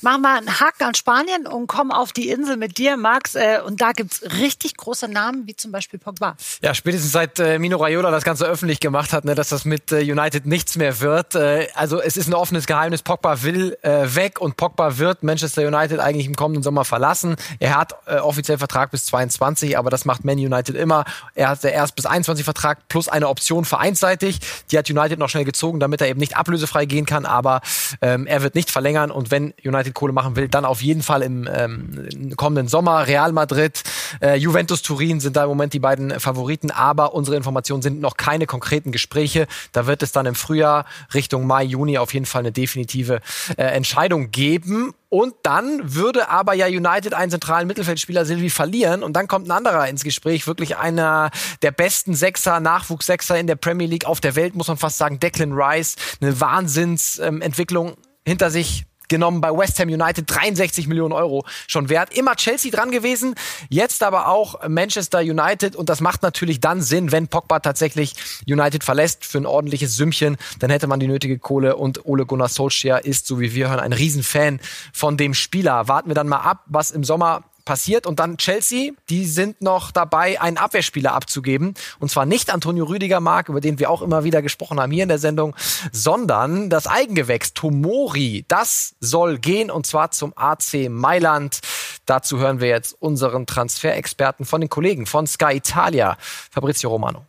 machen 0.03 0.21
wir 0.21 0.35
einen 0.35 0.59
Haken 0.59 0.83
an 0.83 0.95
Spanien 0.95 1.47
und 1.47 1.67
kommen 1.67 1.91
auf 1.91 2.11
die 2.11 2.29
Insel 2.29 2.57
mit 2.57 2.77
dir, 2.77 2.97
Max. 2.97 3.35
Äh, 3.35 3.59
und 3.65 3.81
da 3.81 3.91
gibt's 3.91 4.21
richtig 4.39 4.77
große 4.77 5.07
Namen, 5.07 5.47
wie 5.47 5.55
zum 5.55 5.71
Beispiel 5.71 5.99
Pogba. 5.99 6.35
Ja, 6.61 6.73
spätestens 6.73 7.11
seit 7.11 7.39
äh, 7.39 7.59
Mino 7.59 7.77
Raiola 7.77 8.11
das 8.11 8.23
Ganze 8.23 8.45
öffentlich 8.45 8.79
gemacht 8.79 9.13
hat, 9.13 9.25
ne, 9.25 9.35
dass 9.35 9.49
das 9.49 9.65
mit 9.65 9.91
äh, 9.91 9.99
United 9.99 10.45
nichts 10.45 10.75
mehr 10.75 10.99
wird. 10.99 11.35
Äh, 11.35 11.67
also 11.75 12.01
es 12.01 12.17
ist 12.17 12.27
ein 12.27 12.33
offenes 12.33 12.67
Geheimnis. 12.67 13.01
Pogba 13.01 13.43
will 13.43 13.77
äh, 13.81 14.15
weg 14.15 14.41
und 14.41 14.57
Pogba 14.57 14.97
wird 14.97 15.23
Manchester 15.23 15.67
United 15.67 15.99
eigentlich 15.99 16.27
im 16.27 16.35
kommenden 16.35 16.63
Sommer 16.63 16.85
verlassen. 16.85 17.35
Er 17.59 17.77
hat 17.77 17.95
äh, 18.05 18.17
offiziell 18.17 18.57
Vertrag 18.57 18.91
bis 18.91 19.05
22, 19.05 19.77
aber 19.77 19.89
das 19.89 20.05
macht 20.05 20.25
Man 20.25 20.37
United 20.37 20.75
immer. 20.75 21.05
Er 21.35 21.49
hat 21.49 21.63
erst 21.63 21.95
bis 21.95 22.05
21 22.05 22.43
Vertrag 22.43 22.87
plus 22.87 23.07
eine 23.07 23.29
Option 23.29 23.65
vereinsseitig. 23.65 24.39
Die 24.71 24.77
hat 24.77 24.89
United 24.89 25.19
noch 25.19 25.29
schnell 25.29 25.45
gezogen, 25.45 25.79
damit 25.79 26.01
er 26.01 26.07
eben 26.07 26.19
nicht 26.19 26.35
ablösefrei 26.35 26.85
gehen 26.85 27.05
kann, 27.05 27.25
aber 27.25 27.61
ähm, 28.01 28.27
er 28.27 28.43
wird 28.43 28.55
nicht 28.55 28.69
verlängern 28.69 29.11
und 29.11 29.31
wenn 29.31 29.53
United 29.63 29.92
Kohle 29.93 30.13
machen 30.13 30.35
will, 30.35 30.47
dann 30.47 30.65
auf 30.65 30.81
jeden 30.81 31.03
Fall 31.03 31.21
im, 31.21 31.49
ähm, 31.51 32.33
kommenden 32.35 32.67
Sommer. 32.67 33.07
Real 33.07 33.31
Madrid, 33.31 33.83
äh, 34.21 34.35
Juventus 34.35 34.81
Turin 34.81 35.19
sind 35.19 35.35
da 35.35 35.43
im 35.43 35.49
Moment 35.49 35.73
die 35.73 35.79
beiden 35.79 36.19
Favoriten, 36.19 36.71
aber 36.71 37.13
unsere 37.13 37.37
Informationen 37.37 37.81
sind 37.81 38.01
noch 38.01 38.17
keine 38.17 38.45
konkreten 38.45 38.91
Gespräche. 38.91 39.47
Da 39.71 39.87
wird 39.87 40.03
es 40.03 40.11
dann 40.11 40.25
im 40.25 40.35
Frühjahr 40.35 40.85
Richtung 41.13 41.47
Mai, 41.47 41.63
Juni 41.63 41.97
auf 41.97 42.13
jeden 42.13 42.25
Fall 42.25 42.39
eine 42.39 42.51
definitive 42.51 43.21
äh, 43.57 43.63
Entscheidung 43.63 44.31
geben. 44.31 44.93
Und 45.13 45.35
dann 45.43 45.93
würde 45.93 46.29
aber 46.29 46.55
ja 46.55 46.65
United 46.65 47.13
einen 47.13 47.29
zentralen 47.29 47.67
Mittelfeldspieler 47.67 48.25
Silvi 48.25 48.49
verlieren 48.49 49.03
und 49.03 49.13
dann 49.13 49.27
kommt 49.27 49.47
ein 49.47 49.51
anderer 49.51 49.87
ins 49.87 50.03
Gespräch, 50.03 50.47
wirklich 50.47 50.77
einer 50.77 51.29
der 51.61 51.69
besten 51.69 52.15
Sechser, 52.15 52.59
Nachwuchssechser 52.59 53.39
in 53.39 53.45
der 53.45 53.55
Premier 53.55 53.85
League 53.85 54.05
auf 54.05 54.21
der 54.21 54.35
Welt, 54.35 54.55
muss 54.55 54.69
man 54.69 54.77
fast 54.77 54.97
sagen, 54.97 55.19
Declan 55.19 55.53
Rice, 55.53 55.97
eine 56.19 56.39
Wahnsinnsentwicklung 56.41 57.89
ähm, 57.89 57.95
hinter 58.25 58.49
sich 58.49 58.85
genommen 59.13 59.41
bei 59.41 59.55
West 59.55 59.79
Ham 59.79 59.89
United 59.89 60.25
63 60.25 60.87
Millionen 60.87 61.13
Euro 61.13 61.45
schon 61.67 61.87
wert. 61.87 62.17
Immer 62.17 62.35
Chelsea 62.35 62.71
dran 62.71 62.89
gewesen, 62.89 63.35
jetzt 63.69 64.01
aber 64.01 64.27
auch 64.27 64.67
Manchester 64.67 65.19
United 65.19 65.75
und 65.75 65.87
das 65.87 66.01
macht 66.01 66.23
natürlich 66.23 66.59
dann 66.59 66.81
Sinn, 66.81 67.11
wenn 67.11 67.27
Pogba 67.27 67.59
tatsächlich 67.59 68.15
United 68.47 68.83
verlässt 68.83 69.23
für 69.23 69.37
ein 69.37 69.45
ordentliches 69.45 69.95
Sümmchen, 69.97 70.37
dann 70.57 70.71
hätte 70.71 70.87
man 70.87 70.99
die 70.99 71.07
nötige 71.07 71.37
Kohle 71.37 71.75
und 71.75 72.07
Ole 72.07 72.25
Gunnar 72.25 72.49
Solskjaer 72.49 73.05
ist, 73.05 73.27
so 73.27 73.39
wie 73.39 73.53
wir 73.53 73.69
hören, 73.69 73.79
ein 73.79 73.93
Riesenfan 73.93 74.59
von 74.91 75.15
dem 75.15 75.35
Spieler. 75.35 75.87
Warten 75.87 76.09
wir 76.09 76.15
dann 76.15 76.27
mal 76.27 76.37
ab, 76.37 76.63
was 76.65 76.89
im 76.89 77.03
Sommer 77.03 77.43
passiert. 77.65 78.05
Und 78.05 78.19
dann 78.19 78.37
Chelsea, 78.37 78.91
die 79.09 79.25
sind 79.25 79.61
noch 79.61 79.91
dabei, 79.91 80.39
einen 80.41 80.57
Abwehrspieler 80.57 81.13
abzugeben. 81.13 81.73
Und 81.99 82.09
zwar 82.09 82.25
nicht 82.25 82.53
Antonio 82.53 82.85
Rüdiger 82.85 83.19
Mark, 83.19 83.49
über 83.49 83.61
den 83.61 83.79
wir 83.79 83.89
auch 83.89 84.01
immer 84.01 84.23
wieder 84.23 84.41
gesprochen 84.41 84.79
haben 84.79 84.91
hier 84.91 85.03
in 85.03 85.09
der 85.09 85.19
Sendung, 85.19 85.55
sondern 85.91 86.69
das 86.69 86.87
Eigengewächs 86.87 87.53
Tomori. 87.53 88.45
Das 88.47 88.95
soll 88.99 89.37
gehen 89.39 89.71
und 89.71 89.85
zwar 89.85 90.11
zum 90.11 90.33
AC 90.35 90.89
Mailand. 90.89 91.59
Dazu 92.05 92.37
hören 92.37 92.59
wir 92.59 92.67
jetzt 92.67 92.95
unseren 92.99 93.45
Transferexperten 93.45 94.45
von 94.45 94.61
den 94.61 94.69
Kollegen 94.69 95.05
von 95.05 95.27
Sky 95.27 95.53
Italia, 95.55 96.17
Fabrizio 96.51 96.89
Romano. 96.89 97.25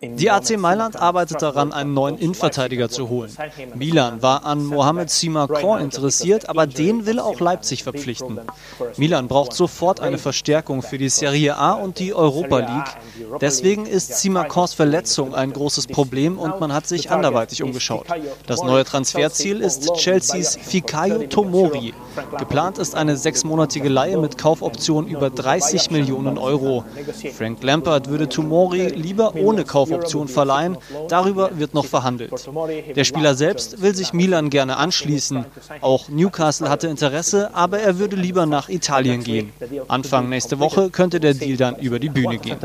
Die 0.00 0.30
AC 0.30 0.56
Mailand 0.56 0.94
arbeitet 0.96 1.42
daran, 1.42 1.72
einen 1.72 1.92
neuen 1.92 2.18
Innenverteidiger 2.18 2.88
zu 2.88 3.08
holen. 3.08 3.36
Milan 3.74 4.22
war 4.22 4.46
an 4.46 4.64
Mohamed 4.64 5.10
Simakon 5.10 5.80
interessiert, 5.80 6.48
aber 6.48 6.68
den 6.68 7.04
will 7.04 7.18
auch 7.18 7.40
Leipzig 7.40 7.82
verpflichten. 7.82 8.40
Milan 8.96 9.26
braucht 9.26 9.54
sofort 9.54 9.98
eine 9.98 10.18
Verstärkung 10.18 10.82
für 10.82 10.98
die 10.98 11.08
Serie 11.08 11.56
A 11.56 11.72
und 11.72 11.98
die 11.98 12.14
Europa 12.14 12.58
League. 12.60 13.40
Deswegen 13.40 13.84
ist 13.86 14.20
Simakons 14.20 14.72
Verletzung 14.72 15.34
ein 15.34 15.52
großes 15.52 15.88
Problem 15.88 16.38
und 16.38 16.60
man 16.60 16.72
hat 16.72 16.86
sich 16.86 17.10
anderweitig 17.10 17.64
umgeschaut. 17.64 18.06
Das 18.46 18.62
neue 18.62 18.84
Transferziel 18.84 19.60
ist 19.60 19.92
Chelseas 19.96 20.56
Fikayo 20.62 21.24
Tomori. 21.24 21.92
Geplant 22.38 22.78
ist 22.78 22.94
eine 22.94 23.16
sechsmonatige 23.16 23.88
Leihe 23.88 24.18
mit 24.18 24.38
Kaufoption 24.38 25.08
über 25.08 25.28
30 25.28 25.90
Millionen 25.90 26.38
Euro. 26.38 26.51
Euro. 26.52 26.84
Frank 27.32 27.62
Lampard 27.62 28.08
würde 28.08 28.28
Tomori 28.28 28.88
lieber 28.88 29.34
ohne 29.34 29.64
Kaufoption 29.64 30.28
verleihen. 30.28 30.76
Darüber 31.08 31.58
wird 31.58 31.74
noch 31.74 31.86
verhandelt. 31.86 32.32
Der 32.94 33.04
Spieler 33.04 33.34
selbst 33.34 33.80
will 33.82 33.94
sich 33.94 34.12
Milan 34.12 34.50
gerne 34.50 34.76
anschließen. 34.76 35.44
Auch 35.80 36.08
Newcastle 36.08 36.68
hatte 36.68 36.88
Interesse, 36.88 37.54
aber 37.54 37.78
er 37.78 37.98
würde 37.98 38.16
lieber 38.16 38.44
nach 38.46 38.68
Italien 38.68 39.24
gehen. 39.24 39.52
Anfang 39.88 40.28
nächste 40.28 40.58
Woche 40.58 40.90
könnte 40.90 41.20
der 41.20 41.34
Deal 41.34 41.56
dann 41.56 41.76
über 41.76 41.98
die 41.98 42.10
Bühne 42.10 42.38
gehen. 42.38 42.58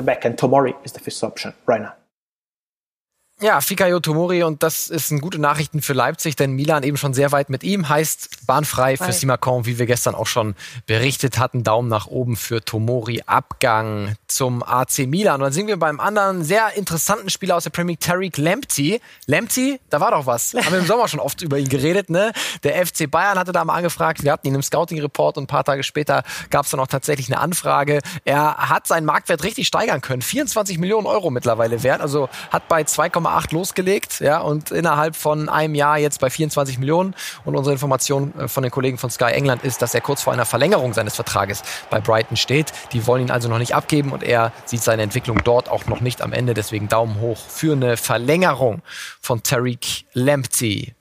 Ja, 3.39 3.61
Fikayo 3.61 3.99
Tomori 3.99 4.41
und 4.41 4.63
das 4.63 4.87
ist 4.87 5.11
eine 5.11 5.21
gute 5.21 5.37
Nachrichten 5.37 5.83
für 5.83 5.93
Leipzig, 5.93 6.35
denn 6.35 6.53
Milan 6.53 6.81
eben 6.81 6.97
schon 6.97 7.13
sehr 7.13 7.31
weit 7.31 7.51
mit 7.51 7.63
ihm 7.63 7.87
heißt 7.87 8.47
bahnfrei 8.47 8.97
für 8.97 9.13
Simakon, 9.13 9.67
wie 9.67 9.77
wir 9.77 9.85
gestern 9.85 10.15
auch 10.15 10.25
schon 10.25 10.55
berichtet 10.87 11.37
hatten. 11.37 11.63
Daumen 11.63 11.87
nach 11.87 12.07
oben 12.07 12.35
für 12.35 12.65
Tomori, 12.65 13.21
Abgang 13.27 14.15
zum 14.27 14.63
AC 14.63 15.05
Milan. 15.05 15.35
Und 15.35 15.41
dann 15.41 15.53
sind 15.53 15.67
wir 15.67 15.77
beim 15.77 15.99
anderen 15.99 16.43
sehr 16.43 16.75
interessanten 16.77 17.29
Spieler 17.29 17.57
aus 17.57 17.65
der 17.65 17.69
Premier 17.69 17.91
League, 17.91 17.99
Tariq 17.99 18.37
Lamptey. 18.37 19.01
Lamptey, 19.27 19.79
da 19.91 19.99
war 19.99 20.09
doch 20.09 20.25
was. 20.25 20.53
Haben 20.55 20.71
wir 20.71 20.79
im 20.79 20.87
Sommer 20.87 21.07
schon 21.07 21.19
oft 21.19 21.39
über 21.43 21.59
ihn 21.59 21.69
geredet, 21.69 22.09
ne? 22.09 22.31
Der 22.63 22.83
FC 22.83 23.09
Bayern 23.09 23.37
hatte 23.37 23.51
da 23.51 23.63
mal 23.63 23.75
angefragt, 23.75 24.23
wir 24.23 24.31
hatten 24.31 24.47
ihn 24.47 24.55
im 24.55 24.63
Scouting-Report 24.63 25.37
und 25.37 25.43
ein 25.43 25.47
paar 25.47 25.63
Tage 25.63 25.83
später 25.83 26.23
gab 26.49 26.65
es 26.65 26.71
dann 26.71 26.79
auch 26.79 26.87
tatsächlich 26.87 27.27
eine 27.31 27.39
Anfrage. 27.39 27.99
Er 28.25 28.69
hat 28.69 28.87
seinen 28.87 29.05
Marktwert 29.05 29.43
richtig 29.43 29.67
steigern 29.67 30.01
können. 30.01 30.23
24 30.23 30.79
Millionen 30.79 31.05
Euro 31.05 31.29
mittlerweile 31.29 31.83
wert, 31.83 32.01
also 32.01 32.29
hat 32.49 32.67
bei 32.67 32.83
2, 32.83 33.09
2,8 33.27 33.53
losgelegt, 33.53 34.19
ja, 34.19 34.39
und 34.39 34.71
innerhalb 34.71 35.15
von 35.15 35.49
einem 35.49 35.75
Jahr 35.75 35.97
jetzt 35.97 36.19
bei 36.19 36.29
24 36.29 36.79
Millionen. 36.79 37.15
Und 37.45 37.55
unsere 37.55 37.73
Information 37.73 38.33
äh, 38.39 38.47
von 38.47 38.63
den 38.63 38.71
Kollegen 38.71 38.97
von 38.97 39.09
Sky 39.09 39.31
England 39.31 39.63
ist, 39.63 39.81
dass 39.81 39.93
er 39.93 40.01
kurz 40.01 40.21
vor 40.21 40.33
einer 40.33 40.45
Verlängerung 40.45 40.93
seines 40.93 41.15
Vertrages 41.15 41.63
bei 41.89 41.99
Brighton 41.99 42.37
steht. 42.37 42.71
Die 42.93 43.05
wollen 43.07 43.23
ihn 43.23 43.31
also 43.31 43.49
noch 43.49 43.59
nicht 43.59 43.75
abgeben 43.75 44.11
und 44.11 44.23
er 44.23 44.51
sieht 44.65 44.81
seine 44.81 45.01
Entwicklung 45.03 45.41
dort 45.43 45.69
auch 45.69 45.85
noch 45.85 46.01
nicht 46.01 46.21
am 46.21 46.33
Ende. 46.33 46.53
Deswegen 46.53 46.87
Daumen 46.87 47.19
hoch 47.19 47.37
für 47.37 47.73
eine 47.73 47.97
Verlängerung 47.97 48.81
von 49.21 49.43
Tariq 49.43 50.05
Lamptey. 50.13 50.96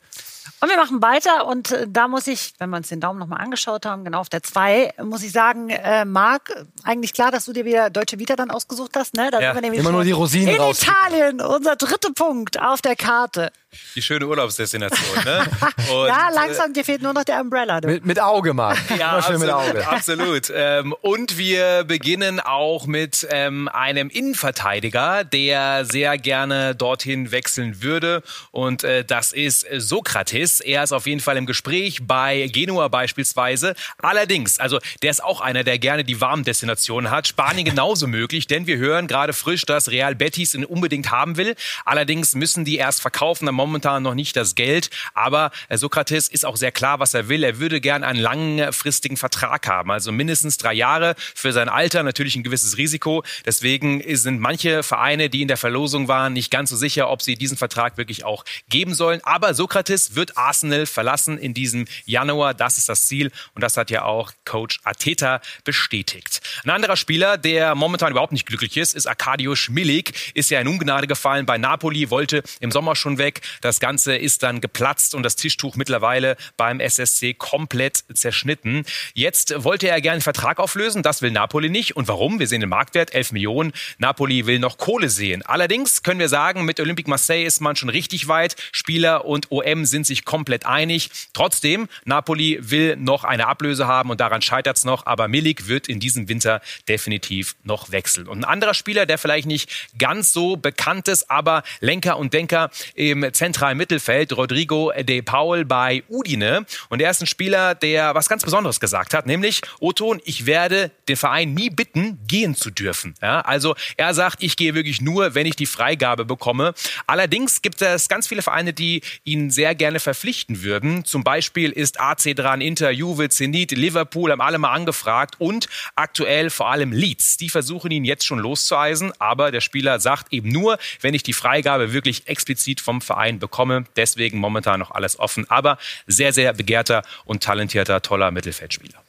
Und 0.60 0.70
wir 0.70 0.76
machen 0.76 1.02
weiter 1.02 1.46
und 1.46 1.70
äh, 1.72 1.86
da 1.88 2.08
muss 2.08 2.26
ich, 2.26 2.54
wenn 2.58 2.70
wir 2.70 2.78
uns 2.78 2.88
den 2.88 3.00
Daumen 3.00 3.18
nochmal 3.18 3.40
angeschaut 3.40 3.84
haben, 3.84 4.04
genau 4.04 4.20
auf 4.20 4.30
der 4.30 4.42
2, 4.42 4.94
muss 5.02 5.22
ich 5.22 5.32
sagen, 5.32 5.68
äh, 5.68 6.04
Marc, 6.04 6.66
eigentlich 6.82 7.12
klar, 7.12 7.30
dass 7.30 7.44
du 7.44 7.52
dir 7.52 7.64
wieder 7.66 7.90
Deutsche 7.90 8.18
Vita 8.18 8.36
dann 8.36 8.50
ausgesucht 8.50 8.92
hast, 8.96 9.14
ne? 9.14 9.30
Da 9.30 9.40
ja, 9.40 9.52
immer 9.52 9.92
nur 9.92 10.04
die 10.04 10.12
Rosinen 10.12 10.54
in 10.54 10.60
raus. 10.60 10.82
Italien, 10.82 11.40
unser 11.42 11.76
dritter 11.76 12.12
Punkt 12.14 12.60
auf 12.60 12.80
der 12.80 12.96
Karte 12.96 13.52
die 13.94 14.02
schöne 14.02 14.26
Urlaubsdestination. 14.26 15.24
Ne? 15.24 15.46
Und, 15.92 16.08
ja, 16.08 16.28
langsam, 16.34 16.72
dir 16.72 16.84
fehlt 16.84 17.02
nur 17.02 17.12
noch 17.12 17.24
der 17.24 17.40
Umbrella. 17.40 17.80
Mit, 17.84 18.04
mit, 18.04 18.20
Auge, 18.20 18.52
Mann. 18.52 18.76
Ja, 18.98 19.18
absolut. 19.18 19.40
Mit 19.40 19.50
Auge. 19.50 19.88
absolut. 19.88 20.52
Ähm, 20.54 20.94
und 21.02 21.36
wir 21.36 21.84
beginnen 21.84 22.40
auch 22.40 22.86
mit 22.86 23.26
ähm, 23.30 23.68
einem 23.68 24.08
Innenverteidiger, 24.08 25.24
der 25.24 25.84
sehr 25.84 26.16
gerne 26.18 26.74
dorthin 26.74 27.30
wechseln 27.30 27.82
würde. 27.82 28.22
Und 28.52 28.84
äh, 28.84 29.04
das 29.04 29.32
ist 29.32 29.66
Sokrates. 29.76 30.60
Er 30.60 30.82
ist 30.82 30.92
auf 30.92 31.06
jeden 31.06 31.20
Fall 31.20 31.36
im 31.36 31.46
Gespräch 31.46 32.06
bei 32.06 32.48
Genua 32.52 32.88
beispielsweise. 32.88 33.74
Allerdings, 33.98 34.58
also 34.58 34.78
der 35.02 35.10
ist 35.10 35.22
auch 35.22 35.40
einer, 35.40 35.64
der 35.64 35.78
gerne 35.78 36.04
die 36.04 36.20
warmen 36.20 36.44
Destinationen 36.44 37.10
hat. 37.10 37.26
Spanien 37.26 37.64
genauso 37.64 38.06
möglich, 38.06 38.46
denn 38.46 38.66
wir 38.66 38.78
hören 38.78 39.06
gerade 39.06 39.32
frisch, 39.32 39.66
dass 39.66 39.90
Real 39.90 40.14
Betis 40.14 40.54
ihn 40.54 40.64
unbedingt 40.64 41.10
haben 41.10 41.36
will. 41.36 41.54
Allerdings 41.84 42.34
müssen 42.34 42.64
die 42.64 42.76
erst 42.76 43.00
verkaufen. 43.00 43.48
Am 43.48 43.54
momentan 43.66 44.02
noch 44.02 44.14
nicht 44.14 44.36
das 44.36 44.54
Geld. 44.54 44.90
Aber 45.14 45.50
äh, 45.68 45.76
Sokrates 45.76 46.28
ist 46.28 46.44
auch 46.44 46.56
sehr 46.56 46.72
klar, 46.72 47.00
was 47.00 47.14
er 47.14 47.28
will. 47.28 47.44
Er 47.44 47.58
würde 47.58 47.80
gern 47.80 48.04
einen 48.04 48.20
langfristigen 48.20 49.16
Vertrag 49.16 49.66
haben, 49.68 49.90
also 49.90 50.12
mindestens 50.12 50.58
drei 50.58 50.74
Jahre 50.74 51.14
für 51.34 51.52
sein 51.52 51.68
Alter. 51.68 52.02
Natürlich 52.02 52.36
ein 52.36 52.42
gewisses 52.42 52.76
Risiko. 52.76 53.24
Deswegen 53.44 54.02
sind 54.16 54.40
manche 54.40 54.82
Vereine, 54.82 55.28
die 55.28 55.42
in 55.42 55.48
der 55.48 55.56
Verlosung 55.56 56.08
waren, 56.08 56.32
nicht 56.32 56.50
ganz 56.50 56.70
so 56.70 56.76
sicher, 56.76 57.10
ob 57.10 57.22
sie 57.22 57.36
diesen 57.36 57.56
Vertrag 57.56 57.96
wirklich 57.96 58.24
auch 58.24 58.44
geben 58.68 58.94
sollen. 58.94 59.20
Aber 59.24 59.54
Sokrates 59.54 60.14
wird 60.14 60.36
Arsenal 60.36 60.86
verlassen 60.86 61.38
in 61.38 61.54
diesem 61.54 61.86
Januar. 62.04 62.54
Das 62.54 62.78
ist 62.78 62.88
das 62.88 63.06
Ziel. 63.06 63.30
Und 63.54 63.62
das 63.62 63.76
hat 63.76 63.90
ja 63.90 64.04
auch 64.04 64.32
Coach 64.44 64.80
Ateta 64.84 65.40
bestätigt. 65.64 66.40
Ein 66.64 66.70
anderer 66.70 66.96
Spieler, 66.96 67.36
der 67.38 67.74
momentan 67.74 68.12
überhaupt 68.12 68.32
nicht 68.32 68.46
glücklich 68.46 68.76
ist, 68.76 68.94
ist 68.94 69.06
Arkadiusz 69.06 69.68
Milik. 69.68 70.32
Ist 70.34 70.50
ja 70.50 70.60
in 70.60 70.68
Ungnade 70.68 71.06
gefallen 71.06 71.46
bei 71.46 71.58
Napoli, 71.58 72.10
wollte 72.10 72.42
im 72.60 72.70
Sommer 72.70 72.96
schon 72.96 73.18
weg. 73.18 73.40
Das 73.60 73.80
Ganze 73.80 74.16
ist 74.16 74.42
dann 74.42 74.60
geplatzt 74.60 75.14
und 75.14 75.22
das 75.22 75.36
Tischtuch 75.36 75.76
mittlerweile 75.76 76.36
beim 76.56 76.80
SSC 76.80 77.34
komplett 77.34 78.04
zerschnitten. 78.14 78.84
Jetzt 79.14 79.54
wollte 79.64 79.88
er 79.88 80.00
gerne 80.00 80.14
einen 80.14 80.22
Vertrag 80.22 80.58
auflösen. 80.58 81.02
Das 81.02 81.22
will 81.22 81.30
Napoli 81.30 81.68
nicht. 81.68 81.96
Und 81.96 82.08
warum? 82.08 82.38
Wir 82.38 82.46
sehen 82.46 82.60
den 82.60 82.70
Marktwert, 82.70 83.14
11 83.14 83.32
Millionen. 83.32 83.72
Napoli 83.98 84.46
will 84.46 84.58
noch 84.58 84.78
Kohle 84.78 85.10
sehen. 85.10 85.42
Allerdings 85.42 86.02
können 86.02 86.20
wir 86.20 86.28
sagen, 86.28 86.64
mit 86.64 86.80
Olympique 86.80 87.08
Marseille 87.08 87.44
ist 87.44 87.60
man 87.60 87.76
schon 87.76 87.88
richtig 87.88 88.28
weit. 88.28 88.56
Spieler 88.72 89.24
und 89.24 89.50
OM 89.50 89.84
sind 89.84 90.06
sich 90.06 90.24
komplett 90.24 90.66
einig. 90.66 91.10
Trotzdem, 91.32 91.88
Napoli 92.04 92.58
will 92.60 92.96
noch 92.96 93.24
eine 93.24 93.46
Ablöse 93.46 93.86
haben 93.86 94.10
und 94.10 94.20
daran 94.20 94.42
scheitert 94.42 94.76
es 94.76 94.84
noch. 94.84 95.06
Aber 95.06 95.28
Milik 95.28 95.68
wird 95.68 95.88
in 95.88 96.00
diesem 96.00 96.28
Winter 96.28 96.60
definitiv 96.88 97.56
noch 97.62 97.90
wechseln. 97.90 98.28
Und 98.28 98.38
ein 98.38 98.44
anderer 98.44 98.74
Spieler, 98.74 99.06
der 99.06 99.18
vielleicht 99.18 99.46
nicht 99.46 99.70
ganz 99.98 100.32
so 100.32 100.56
bekannt 100.56 101.08
ist, 101.08 101.30
aber 101.30 101.62
Lenker 101.80 102.16
und 102.18 102.32
Denker 102.32 102.70
im 102.94 103.26
zentralen 103.36 103.76
Mittelfeld, 103.76 104.36
Rodrigo 104.36 104.92
de 104.98 105.22
Paul 105.22 105.64
bei 105.64 106.02
Udine. 106.08 106.66
Und 106.88 107.00
er 107.00 107.10
ist 107.10 107.22
ein 107.22 107.26
Spieler, 107.26 107.74
der 107.74 108.14
was 108.14 108.28
ganz 108.28 108.42
Besonderes 108.42 108.80
gesagt 108.80 109.14
hat, 109.14 109.26
nämlich, 109.26 109.60
Oton, 109.78 110.20
ich 110.24 110.46
werde 110.46 110.90
den 111.08 111.16
Verein 111.16 111.54
nie 111.54 111.70
bitten, 111.70 112.18
gehen 112.26 112.54
zu 112.54 112.70
dürfen. 112.70 113.14
Ja, 113.22 113.42
also 113.42 113.76
er 113.96 114.14
sagt, 114.14 114.42
ich 114.42 114.56
gehe 114.56 114.74
wirklich 114.74 115.00
nur, 115.00 115.34
wenn 115.34 115.46
ich 115.46 115.56
die 115.56 115.66
Freigabe 115.66 116.24
bekomme. 116.24 116.74
Allerdings 117.06 117.62
gibt 117.62 117.82
es 117.82 118.08
ganz 118.08 118.26
viele 118.26 118.42
Vereine, 118.42 118.72
die 118.72 119.02
ihn 119.24 119.50
sehr 119.50 119.74
gerne 119.74 120.00
verpflichten 120.00 120.62
würden. 120.62 121.04
Zum 121.04 121.22
Beispiel 121.22 121.70
ist 121.70 122.00
AC 122.00 122.34
dran, 122.34 122.60
Inter, 122.60 122.90
Juve, 122.90 123.28
Zenit, 123.28 123.72
Liverpool 123.72 124.32
haben 124.32 124.40
alle 124.40 124.58
mal 124.58 124.72
angefragt 124.72 125.36
und 125.38 125.68
aktuell 125.94 126.48
vor 126.50 126.70
allem 126.70 126.92
Leeds. 126.92 127.36
Die 127.36 127.50
versuchen 127.50 127.90
ihn 127.90 128.04
jetzt 128.04 128.24
schon 128.24 128.38
loszueisen, 128.38 129.12
aber 129.18 129.50
der 129.50 129.60
Spieler 129.60 130.00
sagt 130.00 130.32
eben 130.32 130.50
nur, 130.50 130.78
wenn 131.00 131.14
ich 131.14 131.22
die 131.22 131.34
Freigabe 131.34 131.92
wirklich 131.92 132.26
explizit 132.26 132.80
vom 132.80 133.00
Verein 133.00 133.25
bekomme. 133.32 133.84
Deswegen 133.96 134.38
momentan 134.38 134.80
noch 134.80 134.90
alles 134.90 135.18
offen, 135.18 135.48
aber 135.50 135.78
sehr, 136.06 136.32
sehr 136.32 136.52
begehrter 136.52 137.02
und 137.24 137.42
talentierter, 137.42 138.02
toller 138.02 138.30
Mittelfeldspieler. 138.30 139.05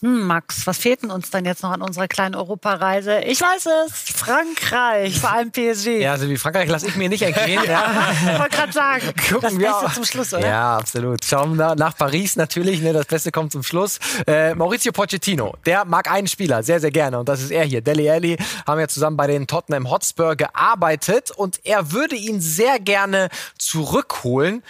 Hm, 0.00 0.26
Max, 0.26 0.66
was 0.66 0.76
fehlt 0.78 1.02
denn 1.02 1.10
uns 1.10 1.30
dann 1.30 1.44
jetzt 1.44 1.62
noch 1.62 1.70
an 1.70 1.80
unserer 1.80 2.08
kleinen 2.08 2.34
Europareise? 2.34 3.20
Ich 3.20 3.40
weiß 3.40 3.66
es, 3.86 3.92
Frankreich, 4.12 5.18
vor 5.20 5.30
allem 5.32 5.50
PSG. 5.52 6.00
Ja, 6.00 6.12
also 6.12 6.28
wie 6.28 6.36
Frankreich 6.36 6.68
lasse 6.68 6.88
ich 6.88 6.96
mir 6.96 7.08
nicht 7.08 7.22
entgehen. 7.22 7.62
Ja. 7.68 8.10
ich 8.12 8.38
wollte 8.38 8.56
gerade 8.56 8.72
sagen, 8.72 9.06
Gucken 9.28 9.40
das 9.40 9.52
wir 9.58 9.68
Beste 9.68 9.86
auch. 9.86 9.92
zum 9.94 10.04
Schluss, 10.04 10.34
oder? 10.34 10.46
Ja, 10.46 10.76
absolut. 10.76 11.24
Schauen 11.24 11.56
wir 11.56 11.74
nach 11.76 11.96
Paris 11.96 12.36
natürlich. 12.36 12.82
Ne, 12.82 12.92
das 12.92 13.06
Beste 13.06 13.30
kommt 13.30 13.52
zum 13.52 13.62
Schluss. 13.62 13.98
Äh, 14.26 14.54
Maurizio 14.54 14.92
Pochettino, 14.92 15.54
der 15.64 15.84
mag 15.84 16.10
einen 16.10 16.26
Spieler 16.26 16.62
sehr, 16.62 16.80
sehr 16.80 16.90
gerne 16.90 17.18
und 17.20 17.28
das 17.28 17.40
ist 17.40 17.50
er 17.52 17.64
hier. 17.64 17.80
Deli 17.80 18.10
Alli 18.10 18.36
haben 18.66 18.80
ja 18.80 18.88
zusammen 18.88 19.16
bei 19.16 19.28
den 19.28 19.46
Tottenham 19.46 19.88
Hotspur 19.90 20.34
gearbeitet 20.36 21.30
und 21.30 21.60
er 21.64 21.92
würde 21.92 22.16
ihn 22.16 22.40
sehr 22.40 22.80
gerne 22.80 23.28
zurückholen. 23.58 24.62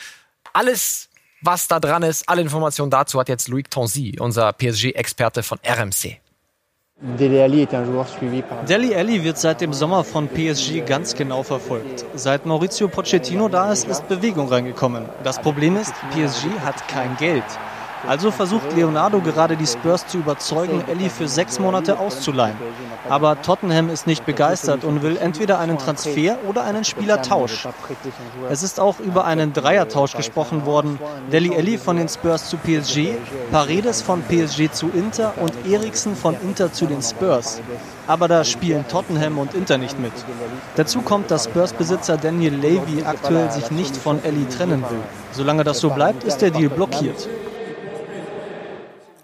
Alles 0.53 1.09
was 1.45 1.69
da 1.69 1.79
dran 1.79 2.03
ist, 2.03 2.29
alle 2.29 2.43
Informationen 2.43 2.91
dazu 2.91 3.19
hat 3.21 3.29
jetzt 3.29 3.49
Loïc 3.49 3.71
Tonzi, 3.71 4.17
unser 4.19 4.53
PSG-Experte 4.53 5.43
von 5.43 5.59
RMC. 5.67 6.19
Deli 6.97 7.41
Alli 8.95 9.25
wird 9.25 9.39
seit 9.39 9.61
dem 9.61 9.73
Sommer 9.73 10.05
von 10.05 10.29
PSG 10.29 10.87
ganz 10.87 11.15
genau 11.15 11.43
verfolgt. 11.43 12.05
Seit 12.15 12.47
Maurizio 12.47 12.89
Pochettino 12.89 13.49
da 13.49 13.73
ist, 13.73 13.87
ist 13.89 14.09
Bewegung 14.09 14.49
reingekommen. 14.49 15.07
Das 15.23 15.41
Problem 15.41 15.77
ist, 15.77 15.93
PSG 16.13 16.47
hat 16.65 16.87
kein 16.89 17.17
Geld. 17.17 17.45
Also 18.07 18.31
versucht 18.31 18.75
Leonardo 18.77 19.21
gerade 19.21 19.57
die 19.57 19.67
Spurs 19.67 20.07
zu 20.07 20.19
überzeugen, 20.19 20.85
Ellie 20.89 21.11
für 21.11 21.29
sechs 21.29 21.59
Monate 21.59 21.99
auszuleihen. 21.99 22.57
Aber 23.09 23.41
Tottenham 23.43 23.89
ist 23.89 24.07
nicht 24.07 24.27
begeistert 24.27 24.85
und 24.85 25.03
will 25.03 25.17
entweder 25.17 25.59
einen 25.59 25.79
Transfer 25.79 26.39
oder 26.49 26.65
einen 26.65 26.85
Spielertausch. 26.85 27.67
Es 28.51 28.63
ist 28.63 28.81
auch 28.81 29.01
über 29.01 29.25
einen 29.25 29.53
Dreiertausch 29.53 30.17
gesprochen 30.17 30.67
worden. 30.67 30.99
Deli 31.33 31.55
Elli 31.55 31.79
von 31.79 31.97
den 31.97 32.09
Spurs 32.09 32.49
zu 32.49 32.57
PSG, 32.57 33.15
Paredes 33.51 34.03
von 34.03 34.23
PSG 34.23 34.71
zu 34.73 34.91
Inter 34.91 35.35
und 35.41 35.53
Eriksen 35.67 36.17
von 36.17 36.37
Inter 36.43 36.73
zu 36.73 36.87
den 36.87 37.03
Spurs. 37.03 37.61
Aber 38.07 38.29
da 38.29 38.45
spielen 38.45 38.87
Tottenham 38.89 39.39
und 39.39 39.55
Inter 39.55 39.79
nicht 39.79 39.99
mit. 39.99 40.13
Dazu 40.77 41.01
kommt, 41.03 41.31
dass 41.31 41.45
Spurs-Besitzer 41.45 42.17
Daniel 42.17 42.55
Levy 42.55 43.03
aktuell 43.05 43.51
sich 43.51 43.71
nicht 43.71 43.97
von 43.97 44.23
Ellie 44.25 44.49
trennen 44.49 44.83
will. 44.91 45.01
Solange 45.33 45.65
das 45.65 45.81
so 45.81 45.91
bleibt, 45.91 46.25
ist 46.25 46.39
der 46.39 46.51
Deal 46.51 46.69
blockiert. 46.69 47.29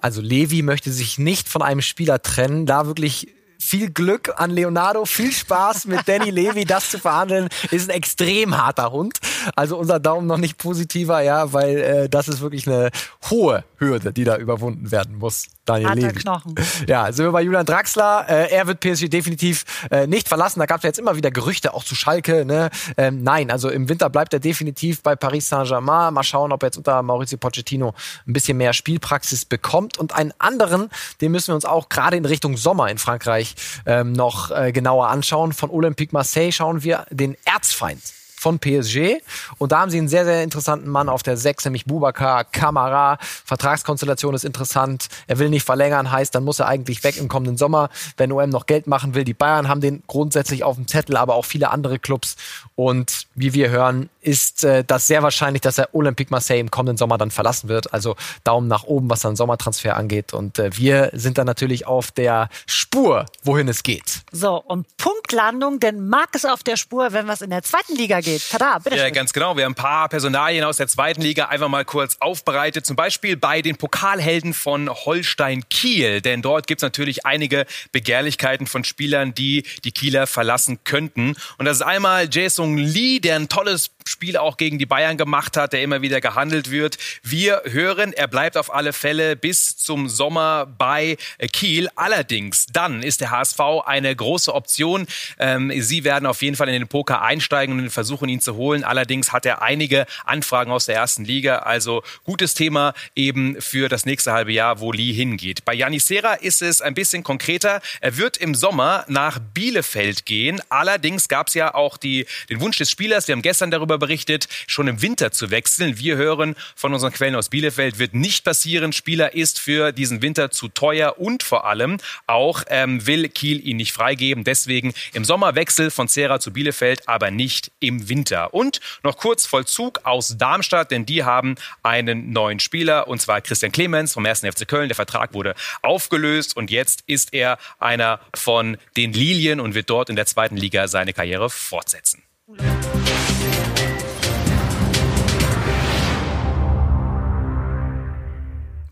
Also 0.01 0.21
Levi 0.21 0.63
möchte 0.63 0.93
sich 0.93 1.19
nicht 1.19 1.49
von 1.49 1.63
einem 1.63 1.83
Spieler 1.83 2.23
trennen, 2.23 2.67
da 2.67 2.87
wirklich 2.87 3.29
viel 3.59 3.91
Glück 3.91 4.33
an 4.37 4.51
Leonardo, 4.51 5.05
viel 5.05 5.33
Spaß 5.33 5.85
mit 5.85 6.09
Danny 6.09 6.31
Levy, 6.31 6.65
das 6.65 6.91
zu 6.91 6.99
verhandeln, 6.99 7.49
ist 7.71 7.91
ein 7.91 7.95
extrem 7.95 8.57
harter 8.57 8.91
Hund. 8.91 9.19
Also 9.57 9.77
unser 9.77 10.01
Daumen 10.01 10.27
noch 10.27 10.39
nicht 10.39 10.59
positiver, 10.59 11.21
ja, 11.21 11.53
weil 11.53 11.77
äh, 11.79 12.09
das 12.09 12.29
ist 12.29 12.41
wirklich 12.41 12.67
eine 12.67 12.91
hohe 13.31 13.65
Hürde, 13.79 14.13
die 14.13 14.25
da 14.25 14.37
überwunden 14.37 14.91
werden 14.91 15.17
muss. 15.17 15.49
Daniel 15.65 15.89
Harter 15.89 16.01
Levy. 16.03 16.21
Knochen. 16.21 16.55
Ja, 16.87 17.13
sind 17.13 17.25
wir 17.25 17.33
bei 17.33 17.43
Julian 17.43 17.65
Draxler. 17.65 18.27
Äh, 18.29 18.51
er 18.51 18.67
wird 18.67 18.81
PSG 18.81 19.09
definitiv 19.09 19.65
äh, 19.91 20.07
nicht 20.07 20.29
verlassen. 20.29 20.59
Da 20.59 20.67
gab 20.67 20.79
es 20.79 20.83
ja 20.83 20.89
jetzt 20.89 20.99
immer 20.99 21.17
wieder 21.17 21.31
Gerüchte, 21.31 21.75
auch 21.75 21.85
zu 21.85 21.95
Schalke. 21.95 22.45
Ne? 22.45 22.71
Ähm, 22.97 23.23
nein, 23.23 23.51
also 23.51 23.69
im 23.69 23.89
Winter 23.89 24.11
bleibt 24.11 24.33
er 24.35 24.41
definitiv 24.41 25.03
bei 25.03 25.15
Paris 25.17 25.49
Saint-Germain. 25.49 26.13
Mal 26.13 26.23
schauen, 26.23 26.53
ob 26.53 26.63
er 26.63 26.69
jetzt 26.69 26.77
unter 26.79 27.03
Maurizio 27.03 27.39
Pochettino 27.39 27.95
ein 28.27 28.33
bisschen 28.33 28.57
mehr 28.57 28.73
Spielpraxis 28.73 29.45
bekommt. 29.45 29.99
Und 29.99 30.15
einen 30.15 30.33
anderen, 30.39 30.91
den 31.21 31.33
müssen 31.33 31.49
wir 31.49 31.55
uns 31.55 31.65
auch 31.65 31.89
gerade 31.89 32.17
in 32.17 32.25
Richtung 32.25 32.57
Sommer 32.57 32.91
in 32.91 32.99
Frankreich 32.99 33.55
ähm, 33.87 34.13
noch 34.13 34.51
äh, 34.51 34.73
genauer 34.73 35.09
anschauen. 35.09 35.53
Von 35.53 35.71
Olympique 35.71 36.13
Marseille 36.13 36.53
schauen 36.53 36.83
wir 36.83 37.07
den 37.11 37.37
Erzfeind 37.45 38.01
von 38.41 38.59
PSG. 38.59 39.21
Und 39.59 39.73
da 39.73 39.81
haben 39.81 39.91
sie 39.91 39.99
einen 39.99 40.09
sehr, 40.09 40.25
sehr 40.25 40.43
interessanten 40.43 40.89
Mann 40.89 41.11
auf 41.11 41.23
der 41.23 41.37
6, 41.37 41.67
nämlich 41.67 41.85
Boubacar 41.85 42.45
Kamara. 42.45 43.19
Vertragskonstellation 43.21 44.35
ist 44.35 44.45
interessant. 44.45 45.09
Er 45.27 45.39
will 45.39 45.51
nicht 45.51 45.65
verlängern, 45.65 46.11
heißt, 46.11 46.35
dann 46.35 46.45
muss 46.45 46.59
er 46.59 46.67
eigentlich 46.67 47.05
weg 47.05 47.19
im 47.19 47.29
kommenden 47.29 47.59
Sommer, 47.59 47.91
wenn 48.17 48.33
OM 48.33 48.49
noch 48.49 48.65
Geld 48.65 48.87
machen 48.87 49.15
will. 49.15 49.25
Die 49.25 49.35
Bayern 49.35 49.69
haben 49.69 49.83
den 49.83 50.03
grundsätzlich 50.07 50.65
auf 50.65 50.77
dem 50.77 50.89
Zettel, 50.89 51.19
aber 51.19 51.35
auch 51.35 51.45
viele 51.45 51.71
andere 51.71 51.99
Clubs. 51.99 52.37
Und 52.77 53.27
wie 53.35 53.53
wir 53.53 53.69
hören, 53.69 54.09
ist 54.21 54.65
äh, 54.65 54.85
das 54.85 55.07
sehr 55.07 55.23
wahrscheinlich, 55.23 55.63
dass 55.63 55.79
er 55.79 55.95
Olympique 55.95 56.31
Marseille 56.31 56.61
im 56.61 56.71
kommenden 56.71 56.97
Sommer 56.97 57.19
dann 57.19 57.31
verlassen 57.31 57.69
wird. 57.69 57.93
Also 57.93 58.17
Daumen 58.45 58.69
nach 58.69 58.85
oben, 58.85 59.11
was 59.11 59.21
dann 59.21 59.37
Sommertransfer 59.37 59.97
angeht. 59.97 60.33
Und 60.35 60.59
äh, 60.59 60.77
wir 60.77 61.11
sind 61.13 61.39
dann 61.39 61.47
natürlich 61.47 61.87
auf 61.87 62.11
der 62.11 62.49
Spur, 62.67 63.27
wohin 63.43 63.69
es 63.69 63.83
geht. 63.83 64.23
So, 64.33 64.57
und 64.57 64.87
Punktlandung, 64.97 65.81
denn 65.81 66.09
Marc 66.09 66.35
ist 66.35 66.47
auf 66.47 66.63
der 66.63 66.77
Spur, 66.77 67.13
wenn 67.13 67.27
was 67.27 67.43
in 67.43 67.51
der 67.51 67.63
zweiten 67.63 67.97
Liga 67.97 68.21
geht. 68.21 68.49
Tada, 68.51 68.79
bitte 68.79 68.97
Ja, 68.97 69.11
ganz 69.11 69.33
genau. 69.33 69.57
Wir 69.57 69.65
haben 69.65 69.73
ein 69.73 69.75
paar 69.77 70.09
Personalien 70.09 70.65
aus 70.65 70.77
der 70.77 70.89
zweiten 70.89 71.23
Liga 71.23 71.47
einfach 71.47 71.69
mal 71.69 71.85
kurz 71.85 72.17
aufbereitet. 72.21 72.87
Zum 72.87 72.97
Beispiel 72.97 73.37
bei 73.37 73.63
den 73.63 73.77
Pokalhelden 73.77 74.55
von 74.55 74.91
Holstein 74.91 75.69
Kiel. 75.69 76.21
Denn 76.21 76.43
dort 76.43 76.67
gibt's 76.67 76.83
natürlich 76.83 77.27
einige 77.27 77.67
Begehrlichkeiten 77.93 78.67
von 78.67 78.85
Spielern, 78.85 79.35
die 79.35 79.65
die 79.85 79.93
Kieler 79.93 80.27
verlassen 80.27 80.81
könnten. 80.85 81.35
Und 81.59 81.65
das 81.65 81.79
ist 81.79 81.83
einmal 81.83 82.29
Jason 82.31 82.77
Lee, 82.77 83.21
der 83.21 83.37
ein 83.37 83.49
tolles 83.49 83.91
Spiel 84.11 84.37
auch 84.37 84.57
gegen 84.57 84.79
die 84.79 84.87
Bayern 84.87 85.17
gemacht 85.17 85.57
hat, 85.57 85.73
der 85.73 85.83
immer 85.83 86.03
wieder 86.03 86.21
gehandelt 86.21 86.71
wird. 86.71 86.99
Wir 87.23 87.63
hören, 87.65 88.13
er 88.13 88.27
bleibt 88.27 88.57
auf 88.57 88.75
alle 88.75 88.93
Fälle 88.93 89.37
bis 89.37 89.77
zum 89.77 90.09
Sommer 90.09 90.67
bei 90.67 91.17
Kiel. 91.53 91.89
Allerdings, 91.95 92.67
dann 92.67 93.03
ist 93.03 93.21
der 93.21 93.31
HSV 93.31 93.61
eine 93.87 94.15
große 94.15 94.53
Option. 94.53 95.07
Ähm, 95.39 95.73
sie 95.81 96.03
werden 96.03 96.27
auf 96.27 96.43
jeden 96.43 96.57
Fall 96.57 96.69
in 96.69 96.75
den 96.75 96.89
Poker 96.89 97.23
einsteigen 97.23 97.79
und 97.79 97.91
versuchen, 97.91 98.29
ihn 98.29 98.41
zu 98.41 98.57
holen. 98.57 98.83
Allerdings 98.83 99.33
hat 99.33 99.47
er 99.47 99.63
einige 99.63 100.07
Anfragen 100.25 100.73
aus 100.73 100.87
der 100.87 100.97
ersten 100.97 101.25
Liga. 101.25 101.59
Also 101.59 102.03
gutes 102.25 102.55
Thema 102.55 102.95
eben 103.15 103.61
für 103.61 103.89
das 103.89 104.07
nächste 104.07 104.33
halbe 104.33 104.53
Jahr, 104.53 104.81
wo 104.81 104.91
Lee 104.91 105.13
hingeht. 105.13 105.65
Bei 105.65 105.75
Janis 105.75 106.09
Serra 106.09 106.35
ist 106.35 106.63
es 106.63 106.83
ein 106.83 106.95
bisschen 106.95 107.23
konkreter. 107.23 107.81
Er 108.01 108.17
wird 108.17 108.37
im 108.39 108.57
Sommer 108.57 109.05
nach 109.07 109.39
Bielefeld 109.39 110.27
gehen. 110.27 110.61
Allerdings 110.69 111.29
gab 111.29 111.47
es 111.47 111.55
ja 111.55 111.75
auch 111.75 111.97
die, 111.97 112.27
den 112.49 112.61
Wunsch 112.61 112.79
des 112.79 112.91
Spielers, 112.91 113.29
wir 113.29 113.35
haben 113.35 113.43
gestern 113.43 113.71
darüber 113.71 114.00
berichtet, 114.01 114.49
schon 114.67 114.89
im 114.89 115.03
Winter 115.03 115.31
zu 115.31 115.53
wechseln. 115.53 115.99
Wir 115.99 116.17
hören 116.17 116.57
von 116.75 116.93
unseren 116.93 117.13
Quellen 117.13 117.37
aus 117.37 117.51
Bielefeld, 117.51 118.01
wird 118.01 118.15
nicht 118.15 118.45
passieren. 118.45 118.93
Spieler 118.93 119.35
ist 119.35 119.61
für 119.61 119.93
diesen 119.93 120.23
Winter 120.23 120.51
zu 120.51 120.67
teuer 120.67 121.19
und 121.19 121.45
vor 121.45 121.67
allem 121.67 121.99
auch 122.27 122.65
ähm, 122.69 123.07
will 123.07 123.29
Kiel 123.29 123.65
ihn 123.65 123.77
nicht 123.77 123.93
freigeben. 123.93 124.43
Deswegen 124.43 124.93
im 125.13 125.25
Sommerwechsel 125.25 125.93
von 125.93 126.09
Zera 126.09 126.41
zu 126.41 126.53
Bielefeld, 126.53 127.09
aber 127.09 127.31
nicht 127.31 127.71
im 127.79 128.09
Winter. 128.09 128.53
Und 128.53 128.81
noch 129.05 129.17
kurz 129.17 129.47
Vollzug 129.47 130.01
aus 130.05 130.37
Darmstadt, 130.37 130.91
denn 130.91 131.07
die 131.07 131.23
haben 131.23 131.55
einen 131.83 132.33
neuen 132.33 132.61
Spieler 132.61 133.07
und 133.09 133.21
zwar 133.21 133.41
Christian 133.41 133.73
Clemens 133.73 134.15
vom 134.15 134.27
1. 134.27 134.41
FC 134.41 134.67
Köln. 134.67 134.89
Der 134.89 134.97
Vertrag 134.97 135.35
wurde 135.35 135.55
aufgelöst 135.83 136.57
und 136.57 136.71
jetzt 136.71 137.05
ist 137.07 137.33
er 137.33 137.59
einer 137.79 138.21
von 138.35 138.79
den 138.97 139.13
Lilien 139.13 139.61
und 139.61 139.75
wird 139.75 139.91
dort 139.91 140.11
in 140.11 140.17
der 140.17 140.27
zweiten 140.27 140.57
Liga 140.57 140.89
seine 140.89 141.13
Karriere 141.13 141.51
fortsetzen. 141.51 142.23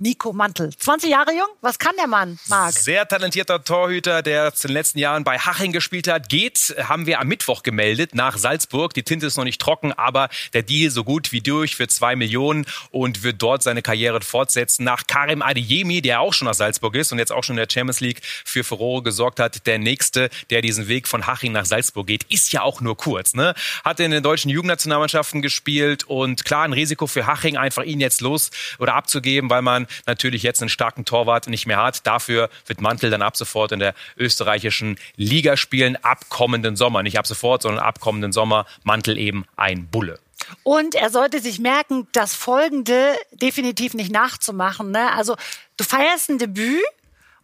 Nico 0.00 0.32
Mantel. 0.32 0.70
20 0.76 1.10
Jahre 1.10 1.32
jung? 1.32 1.48
Was 1.60 1.80
kann 1.80 1.92
der 1.98 2.06
Mann, 2.06 2.38
Marc? 2.46 2.72
Sehr 2.72 3.08
talentierter 3.08 3.64
Torhüter, 3.64 4.22
der 4.22 4.46
in 4.46 4.52
den 4.62 4.70
letzten 4.70 5.00
Jahren 5.00 5.24
bei 5.24 5.38
Haching 5.38 5.72
gespielt 5.72 6.06
hat. 6.06 6.28
Geht, 6.28 6.76
haben 6.80 7.06
wir 7.06 7.18
am 7.18 7.26
Mittwoch 7.26 7.64
gemeldet, 7.64 8.14
nach 8.14 8.38
Salzburg. 8.38 8.94
Die 8.94 9.02
Tinte 9.02 9.26
ist 9.26 9.36
noch 9.36 9.44
nicht 9.44 9.60
trocken, 9.60 9.92
aber 9.92 10.28
der 10.54 10.62
Deal 10.62 10.92
so 10.92 11.02
gut 11.02 11.32
wie 11.32 11.40
durch 11.40 11.74
für 11.74 11.88
zwei 11.88 12.14
Millionen 12.14 12.64
und 12.92 13.24
wird 13.24 13.42
dort 13.42 13.64
seine 13.64 13.82
Karriere 13.82 14.20
fortsetzen. 14.20 14.84
Nach 14.84 15.08
Karim 15.08 15.42
Adeyemi, 15.42 16.00
der 16.00 16.20
auch 16.20 16.32
schon 16.32 16.46
nach 16.46 16.54
Salzburg 16.54 16.94
ist 16.94 17.10
und 17.10 17.18
jetzt 17.18 17.32
auch 17.32 17.42
schon 17.42 17.54
in 17.54 17.66
der 17.66 17.72
Champions 17.72 17.98
League 17.98 18.20
für 18.44 18.62
Furore 18.62 19.02
gesorgt 19.02 19.40
hat. 19.40 19.66
Der 19.66 19.80
nächste, 19.80 20.30
der 20.50 20.62
diesen 20.62 20.86
Weg 20.86 21.08
von 21.08 21.26
Haching 21.26 21.50
nach 21.50 21.66
Salzburg 21.66 22.06
geht, 22.06 22.22
ist 22.28 22.52
ja 22.52 22.62
auch 22.62 22.80
nur 22.80 22.96
kurz. 22.96 23.34
Ne? 23.34 23.52
Hat 23.84 23.98
in 23.98 24.12
den 24.12 24.22
deutschen 24.22 24.48
Jugendnationalmannschaften 24.48 25.42
gespielt 25.42 26.04
und 26.04 26.44
klar 26.44 26.62
ein 26.62 26.72
Risiko 26.72 27.08
für 27.08 27.26
Haching, 27.26 27.56
einfach 27.56 27.82
ihn 27.82 27.98
jetzt 27.98 28.20
los 28.20 28.52
oder 28.78 28.94
abzugeben, 28.94 29.50
weil 29.50 29.62
man 29.62 29.87
natürlich 30.06 30.42
jetzt 30.42 30.62
einen 30.62 30.68
starken 30.68 31.04
Torwart 31.04 31.48
nicht 31.48 31.66
mehr 31.66 31.82
hat. 31.82 32.06
Dafür 32.06 32.50
wird 32.66 32.80
Mantel 32.80 33.10
dann 33.10 33.22
ab 33.22 33.36
sofort 33.36 33.72
in 33.72 33.78
der 33.78 33.94
österreichischen 34.16 34.98
Liga 35.16 35.56
spielen, 35.56 35.96
ab 36.02 36.28
kommenden 36.28 36.76
Sommer. 36.76 37.02
Nicht 37.02 37.18
ab 37.18 37.26
sofort, 37.26 37.62
sondern 37.62 37.82
ab 37.82 38.00
kommenden 38.00 38.32
Sommer 38.32 38.66
Mantel 38.84 39.18
eben 39.18 39.44
ein 39.56 39.86
Bulle. 39.88 40.18
Und 40.62 40.94
er 40.94 41.10
sollte 41.10 41.40
sich 41.40 41.58
merken, 41.58 42.06
das 42.12 42.34
Folgende 42.34 43.16
definitiv 43.32 43.94
nicht 43.94 44.12
nachzumachen. 44.12 44.90
Ne? 44.90 45.12
Also 45.12 45.36
du 45.76 45.84
feierst 45.84 46.30
ein 46.30 46.38
Debüt 46.38 46.82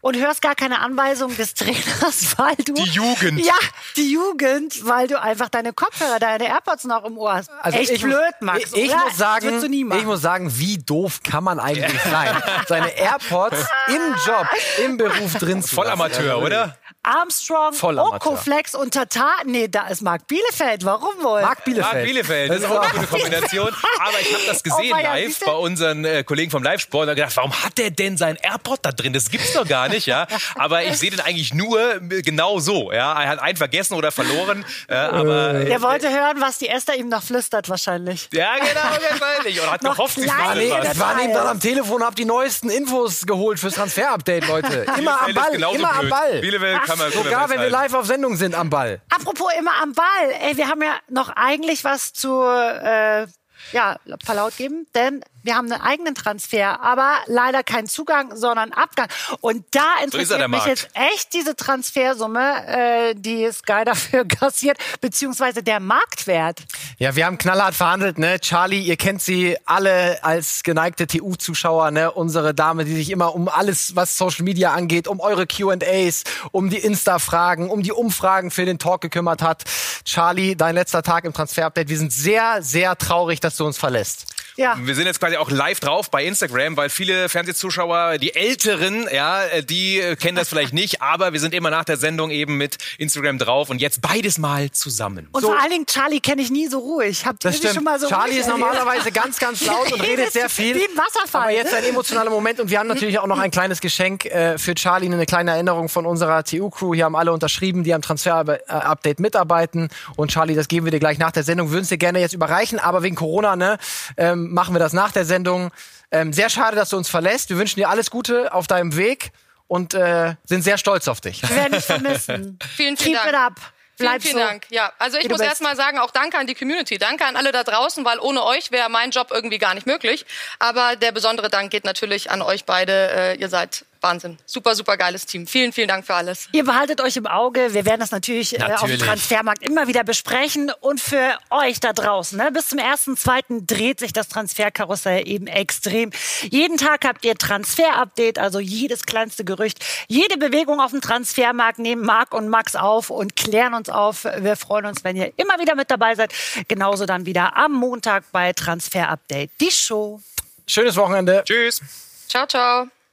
und 0.05 0.19
hörst 0.19 0.43
gar 0.43 0.55
keine 0.55 0.81
Anweisung 0.81 1.35
des 1.35 1.55
Trainers, 1.55 2.35
weil 2.37 2.57
du... 2.57 2.75
Die 2.75 2.91
Jugend. 2.91 3.41
Ja, 3.43 3.55
die 3.97 4.13
Jugend, 4.13 4.85
weil 4.87 5.09
du 5.09 5.19
einfach 5.19 5.49
deine 5.49 5.73
Kopfhörer, 5.73 6.19
deine 6.19 6.47
AirPods 6.47 6.85
noch 6.85 7.05
im 7.05 7.17
Ohr 7.17 7.33
hast. 7.33 7.51
Also 7.63 7.79
Echt 7.79 7.91
ich 7.91 8.03
blöd, 8.03 8.35
Max. 8.41 8.75
Ich, 8.75 8.85
ich 8.85 8.95
muss 8.95 9.17
sagen, 9.17 9.37
Das 9.37 9.45
würdest 9.45 9.65
du 9.65 9.69
nie 9.71 9.83
machen. 9.85 10.01
ich 10.01 10.05
muss 10.05 10.21
sagen, 10.21 10.53
wie 10.59 10.77
doof 10.77 11.21
kann 11.23 11.43
man 11.43 11.59
eigentlich 11.59 11.99
sein, 12.03 12.37
seine 12.69 12.91
AirPods 12.95 13.57
im 13.89 14.15
Job, 14.27 14.47
im 14.85 14.99
Beruf 14.99 15.33
drin 15.39 15.63
zu 15.63 15.75
Voll. 15.75 15.89
Amateur, 15.89 16.35
Also, 16.35 16.47
oder? 16.47 16.77
Armstrong. 17.05 17.75
Okoflex 17.99 18.75
und 18.75 18.95
Tata. 18.95 19.31
Nee, 19.45 19.69
da 19.69 19.89
ist 19.89 20.03
Marc 20.03 20.27
Bielefeld. 20.27 20.85
Warum 20.85 21.15
wohl? 21.23 21.43
Marc 21.43 21.65
Bielefeld. 21.65 21.93
Marc 21.95 22.05
Bielefeld, 22.05 22.51
das 22.51 22.59
ist 22.59 22.65
auch 22.67 22.81
eine 22.83 22.93
gute 22.93 23.07
Kombination. 23.07 23.69
Aber 24.01 24.21
ich 24.21 24.33
habe 24.33 24.43
das 24.47 24.63
gesehen 24.63 24.93
Oh, 24.95 25.03
live 25.03 25.41
bei 25.41 25.53
unseren 25.53 26.05
äh, 26.05 26.25
Kollegen 26.25 26.51
vom 26.51 26.63
Live-Sport 26.63 27.09
und 27.09 27.15
gedacht, 27.17 27.37
warum 27.37 27.53
hat 27.63 27.79
der 27.79 27.91
denn 27.91 28.17
sein 28.17 28.37
AirPod 28.43 28.81
da 28.83 28.93
drin? 28.93 29.13
Das 29.13 29.31
gibt's 29.31 29.53
doch 29.53 29.67
gar 29.67 29.89
nicht, 29.89 30.07
ja. 30.07 30.27
Aber 30.57 30.83
ich 30.83 30.97
sehe 30.99 31.11
den 31.11 31.21
eigentlich 31.21 31.53
nur 31.55 31.79
äh, 31.97 32.23
genau 32.23 32.59
so, 32.59 32.91
ja. 32.93 33.21
Er 33.23 33.29
hat 33.29 33.39
einen 33.41 33.57
vergessen 33.57 33.95
oder 33.95 34.11
verloren, 34.11 34.65
äh, 34.89 34.95
aber 34.95 35.53
Der 35.65 35.83
wollte 35.83 36.09
hören, 36.11 36.41
was 36.41 36.59
die 36.59 36.69
Esther 36.69 36.97
ihm 36.97 37.09
noch 37.09 37.23
flüstert 37.23 37.69
wahrscheinlich. 37.69 38.29
ja 38.33 38.55
genau 38.57 38.81
wahrscheinlich 39.11 39.61
und 39.61 39.71
hat 39.71 39.83
Noch 39.83 39.97
gehofft, 39.97 40.15
sie 40.17 40.23
klein. 40.23 40.37
fragen 40.37 40.59
Nee, 40.59 40.73
ich 40.93 40.99
war 40.99 41.49
am 41.51 41.61
Telefon, 41.61 42.03
hab 42.03 42.17
die 42.17 42.25
neuesten 42.25 42.71
Infos 42.71 43.27
geholt 43.27 43.59
fürs 43.61 43.75
Transfer-Update, 43.75 44.47
Leute. 44.49 44.87
Immer 44.99 45.21
am 45.21 45.27
Bielefeld 45.27 45.61
Ball, 45.61 45.75
immer 45.75 45.93
am 45.93 45.99
blöd. 46.01 46.11
Ball. 46.11 46.41
Bielefeld 46.41 46.83
kann 46.99 47.11
man 47.11 47.25
Sogar 47.25 47.51
wenn 47.51 47.61
wir 47.61 47.71
live 47.71 47.95
auf 47.95 48.07
Sendung 48.07 48.37
sind, 48.37 48.55
am 48.55 48.71
Ball. 48.71 49.01
Apropos 49.11 49.51
immer 49.59 49.73
am 49.83 49.93
Ball. 49.93 50.31
Ey, 50.41 50.57
wir 50.57 50.69
haben 50.69 50.83
ja 50.83 50.97
noch 51.09 51.31
eigentlich 51.31 51.85
was 51.85 52.13
zu 52.13 52.43
äh, 52.43 53.27
ja, 53.73 53.99
verlaut 54.25 54.57
geben, 54.57 54.87
denn 54.95 55.25
wir 55.45 55.57
haben 55.57 55.71
einen 55.71 55.81
eigenen 55.81 56.15
Transfer, 56.15 56.81
aber 56.81 57.19
leider 57.27 57.63
keinen 57.63 57.87
Zugang, 57.87 58.35
sondern 58.35 58.73
Abgang. 58.73 59.09
Und 59.41 59.65
da 59.73 59.81
er, 59.99 60.05
interessiert 60.05 60.41
der 60.41 60.49
mich 60.49 60.65
Markt. 60.65 60.69
jetzt 60.69 60.89
echt 60.95 61.35
diese 61.35 61.55
Transfersumme, 61.55 62.67
äh, 62.67 63.15
die 63.15 63.51
Sky 63.53 63.83
dafür 63.85 64.25
kassiert, 64.27 64.79
beziehungsweise 65.01 65.63
der 65.63 65.81
Marktwert. 65.81 66.63
Ja, 66.99 67.15
wir 67.15 67.27
haben 67.27 67.37
knallhart 67.37 67.75
verhandelt, 67.75 68.19
ne? 68.19 68.41
Charlie, 68.41 68.81
ihr 68.81 68.97
kennt 68.97 69.21
sie 69.21 69.57
alle 69.67 70.25
als 70.25 70.63
geneigte 70.63 71.07
TU-Zuschauer, 71.07 71.91
ne? 71.91 72.11
Unsere 72.11 72.55
Dame, 72.55 72.87
die 72.87 72.95
sich 72.95 73.11
immer 73.11 73.35
um 73.35 73.49
alles, 73.49 73.95
was 73.95 74.17
Social 74.17 74.45
Media 74.45 74.73
angeht, 74.73 75.07
um 75.09 75.21
eure 75.21 75.47
Q&As, 75.47 76.25
um 76.53 76.71
die 76.71 76.79
Insta-Fragen, 76.79 77.69
um 77.69 77.83
die 77.83 77.93
Umfragen 77.93 78.51
für 78.51 78.65
den 78.65 78.79
Talk 78.79 79.03
gekümmert 79.03 79.43
hat. 79.43 79.65
Charlie, 80.07 80.57
dein 80.57 80.75
letzter 80.75 81.03
Tag 81.03 81.25
im 81.25 81.35
Transfer-Update. 81.35 81.91
Wir 81.91 81.99
sind 81.99 82.13
sehr, 82.13 82.63
sehr 82.63 82.97
traurig, 82.97 83.41
dass 83.41 83.57
du 83.57 83.67
uns 83.67 83.77
verlässt. 83.77 84.34
Ja. 84.57 84.77
Wir 84.81 84.95
sind 84.95 85.07
jetzt 85.07 85.19
quasi 85.19 85.37
auch 85.37 85.51
live 85.51 85.81
drauf 85.81 86.11
bei 86.11 86.25
Instagram, 86.25 86.77
weil 86.77 86.89
viele 86.89 87.29
Fernsehzuschauer, 87.29 88.19
die 88.19 88.35
Älteren, 88.35 89.09
ja, 89.13 89.45
äh, 89.47 89.65
die 89.65 89.99
äh, 89.99 90.17
kennen 90.17 90.37
das 90.37 90.49
vielleicht 90.49 90.73
nicht, 90.73 91.03
aber 91.03 91.33
wir 91.33 91.41
sind 91.41 91.55
immer 91.55 91.71
nach 91.71 91.85
der 91.85 91.97
Sendung 91.97 92.31
eben 92.31 92.57
mit 92.57 92.79
Instagram 92.99 93.39
drauf 93.39 93.71
und 93.71 93.81
jetzt 93.81 94.01
beides 94.01 94.39
mal 94.39 94.71
zusammen. 94.71 95.29
Und 95.33 95.43
vor 95.43 95.59
allen 95.61 95.71
Dingen, 95.71 95.87
Charlie 95.87 96.21
kenne 96.21 96.43
ich 96.43 96.51
nie 96.51 96.69
so 96.69 96.79
ruhig. 96.79 97.27
Habt 97.27 97.45
ihr 97.45 97.49
Das 97.49 97.55
sie 97.55 97.59
stimmt. 97.63 97.75
schon 97.75 97.85
mal 97.85 97.99
so 97.99 98.09
Charlie 98.09 98.33
ruhig 98.35 98.41
ist 98.41 98.49
normalerweise 98.49 99.11
ganz, 99.11 99.39
ganz 99.39 99.65
laut 99.67 99.93
und 99.93 100.01
redet 100.07 100.33
sehr 100.33 100.49
viel. 100.49 100.77
Wie 100.77 100.85
ein 100.85 100.97
Wasserfall. 100.97 101.43
Aber 101.43 101.53
jetzt 101.53 101.75
ein 101.75 101.85
emotionaler 101.85 102.31
Moment 102.31 102.61
und 102.61 102.71
wir 102.71 102.79
haben 102.79 102.87
natürlich 102.89 103.19
auch 103.19 103.27
noch 103.27 103.39
ein 103.39 103.51
kleines 103.51 103.81
Geschenk 103.81 104.25
äh, 104.27 104.57
für 104.59 104.75
Charlie, 104.75 105.07
eine 105.13 105.27
kleine 105.27 105.53
Erinnerung 105.53 105.89
von 105.89 106.07
unserer 106.07 106.45
TU-Crew. 106.45 106.95
Hier 106.95 107.07
haben 107.07 107.17
alle 107.17 107.33
unterschrieben, 107.33 107.83
die 107.83 107.93
am 107.93 108.03
Transfer-Update 108.03 109.19
mitarbeiten. 109.19 109.89
Und 110.17 110.31
Charlie, 110.31 110.55
das 110.55 110.69
geben 110.69 110.87
wir 110.87 110.93
dir 110.93 111.01
gleich 111.01 111.19
nach 111.19 111.33
der 111.33 111.43
Sendung. 111.43 111.71
Würden 111.71 111.83
es 111.83 111.89
dir 111.89 111.99
gerne 111.99 112.21
jetzt 112.21 112.35
überreichen, 112.35 112.79
aber 112.79 113.03
wegen 113.03 113.17
Corona 113.17 113.57
ne, 113.57 113.79
ähm, 114.17 114.44
machen 114.53 114.75
wir 114.75 114.79
das 114.79 114.93
nach 114.93 115.13
der 115.13 115.25
Sendung. 115.25 115.71
Ähm, 116.11 116.33
sehr 116.33 116.51
schade, 116.51 116.77
dass 116.77 116.91
du 116.91 116.97
uns 116.97 117.09
verlässt. 117.09 117.51
Wir 117.51 117.59
wünschen 117.59 117.81
dir 117.81 117.89
alles 117.89 118.11
Gute 118.11 118.53
auf 118.53 118.67
deinem 118.67 118.97
Weg 118.97 119.33
und 119.67 119.95
äh, 119.95 120.35
sind 120.45 120.63
sehr 120.63 120.79
stolz 120.79 121.09
auf 121.09 121.21
dich. 121.21 121.43
Wir 121.43 121.57
werden 121.57 121.73
dich 121.73 121.85
vermissen. 121.85 122.59
Vielen, 122.77 122.97
vielen 122.97 123.15
Keep 123.15 123.15
Dank. 123.15 123.29
it 123.29 123.35
up. 123.35 123.61
Vielen, 123.97 124.11
Bleib 124.11 124.23
vielen 124.23 124.35
so. 124.35 124.41
Dank. 124.41 124.67
Ja, 124.71 124.93
also 124.99 125.19
ich 125.19 125.29
muss 125.29 125.39
bist. 125.39 125.49
erst 125.51 125.63
mal 125.63 125.77
sagen, 125.77 125.99
auch 125.99 126.11
danke 126.11 126.37
an 126.37 126.49
die 126.49 126.55
Community. 126.57 126.99
Danke 126.99 127.25
an 127.27 127.37
alle 127.37 127.53
da 127.53 127.63
draußen, 127.63 128.05
weil 128.05 128.19
ohne 128.19 128.43
euch 128.43 128.73
wäre 128.73 128.89
mein 128.89 129.11
Job 129.11 129.29
irgendwie 129.31 129.59
gar 129.59 129.75
nicht 129.75 129.87
möglich. 129.87 130.27
Aber 130.59 130.97
der 130.97 131.13
besondere 131.13 131.49
Dank 131.49 131.71
geht 131.71 131.85
natürlich 131.85 132.29
an 132.31 132.43
euch 132.43 132.65
beide. 132.65 132.93
Äh, 132.93 133.37
ihr 133.37 133.49
seid 133.49 133.85
Wahnsinn. 134.05 134.39
Super, 134.47 134.75
super 134.77 134.97
geiles 134.97 135.27
Team. 135.27 135.47
Vielen, 135.47 135.73
vielen 135.73 135.89
Dank 135.89 136.07
für 136.07 136.15
alles. 136.15 136.49
Ihr 136.53 136.65
behaltet 136.65 137.01
euch 137.01 137.17
im 137.17 137.27
Auge. 137.27 137.75
Wir 137.75 137.85
werden 137.87 138.01
das 138.01 138.11
natürlich, 138.13 138.53
Äh, 138.55 138.63
auf 138.63 138.67
dem 138.67 138.73
Natürlich. 138.91 139.03
Transfermarkt 139.03 139.67
immer 139.67 139.89
wieder 139.89 140.05
besprechen. 140.05 140.71
Und 140.81 141.01
für 141.01 141.39
euch 141.51 141.81
da 141.81 141.93
draußen, 141.93 142.39
ne, 142.39 142.53
bis 142.53 142.69
zum 142.69 142.79
1.2. 142.79 143.67
dreht 143.67 143.99
sich 143.99 144.13
das 144.13 144.29
Transferkarussell 144.29 145.27
eben 145.27 145.47
extrem. 145.47 146.11
Jeden 146.43 146.77
Tag 146.77 147.05
habt 147.05 147.25
ihr 147.25 147.35
Transfer-Update, 147.35 148.39
also 148.39 148.61
jedes 148.61 149.07
kleinste 149.07 149.45
Gerücht, 149.45 149.85
jede 150.07 150.37
Bewegung 150.37 150.81
auf 150.81 150.91
dem 150.91 151.01
Transfermarkt 151.01 151.79
nehmen 151.79 152.03
Marc 152.05 152.35
und 152.35 152.49
Max 152.49 152.77
auf 152.77 153.09
und 153.11 153.35
klären 153.37 153.73
uns 153.75 153.89
auf. 153.89 154.25
Wir 154.25 154.57
freuen 154.57 154.85
uns, 154.87 155.03
wenn 155.03 155.17
ihr 155.17 155.33
immer 155.37 155.59
wieder 155.59 155.75
mit 155.75 155.91
dabei 155.91 156.15
seid. 156.15 156.33
Genauso 156.69 157.07
dann 157.07 157.25
wieder 157.27 157.57
am 157.57 157.73
Montag 157.73 158.25
bei 158.33 158.53
Transfer-Update. 158.53 159.51
Die 159.61 159.71
Show. 159.71 160.21
Schönes 160.67 160.95
Wochenende. 160.97 161.43
Tschüss. 161.47 161.81
Ciao, 162.29 162.47
ciao. 162.47 163.04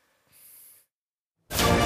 Thank 1.51 1.75
you 1.75 1.81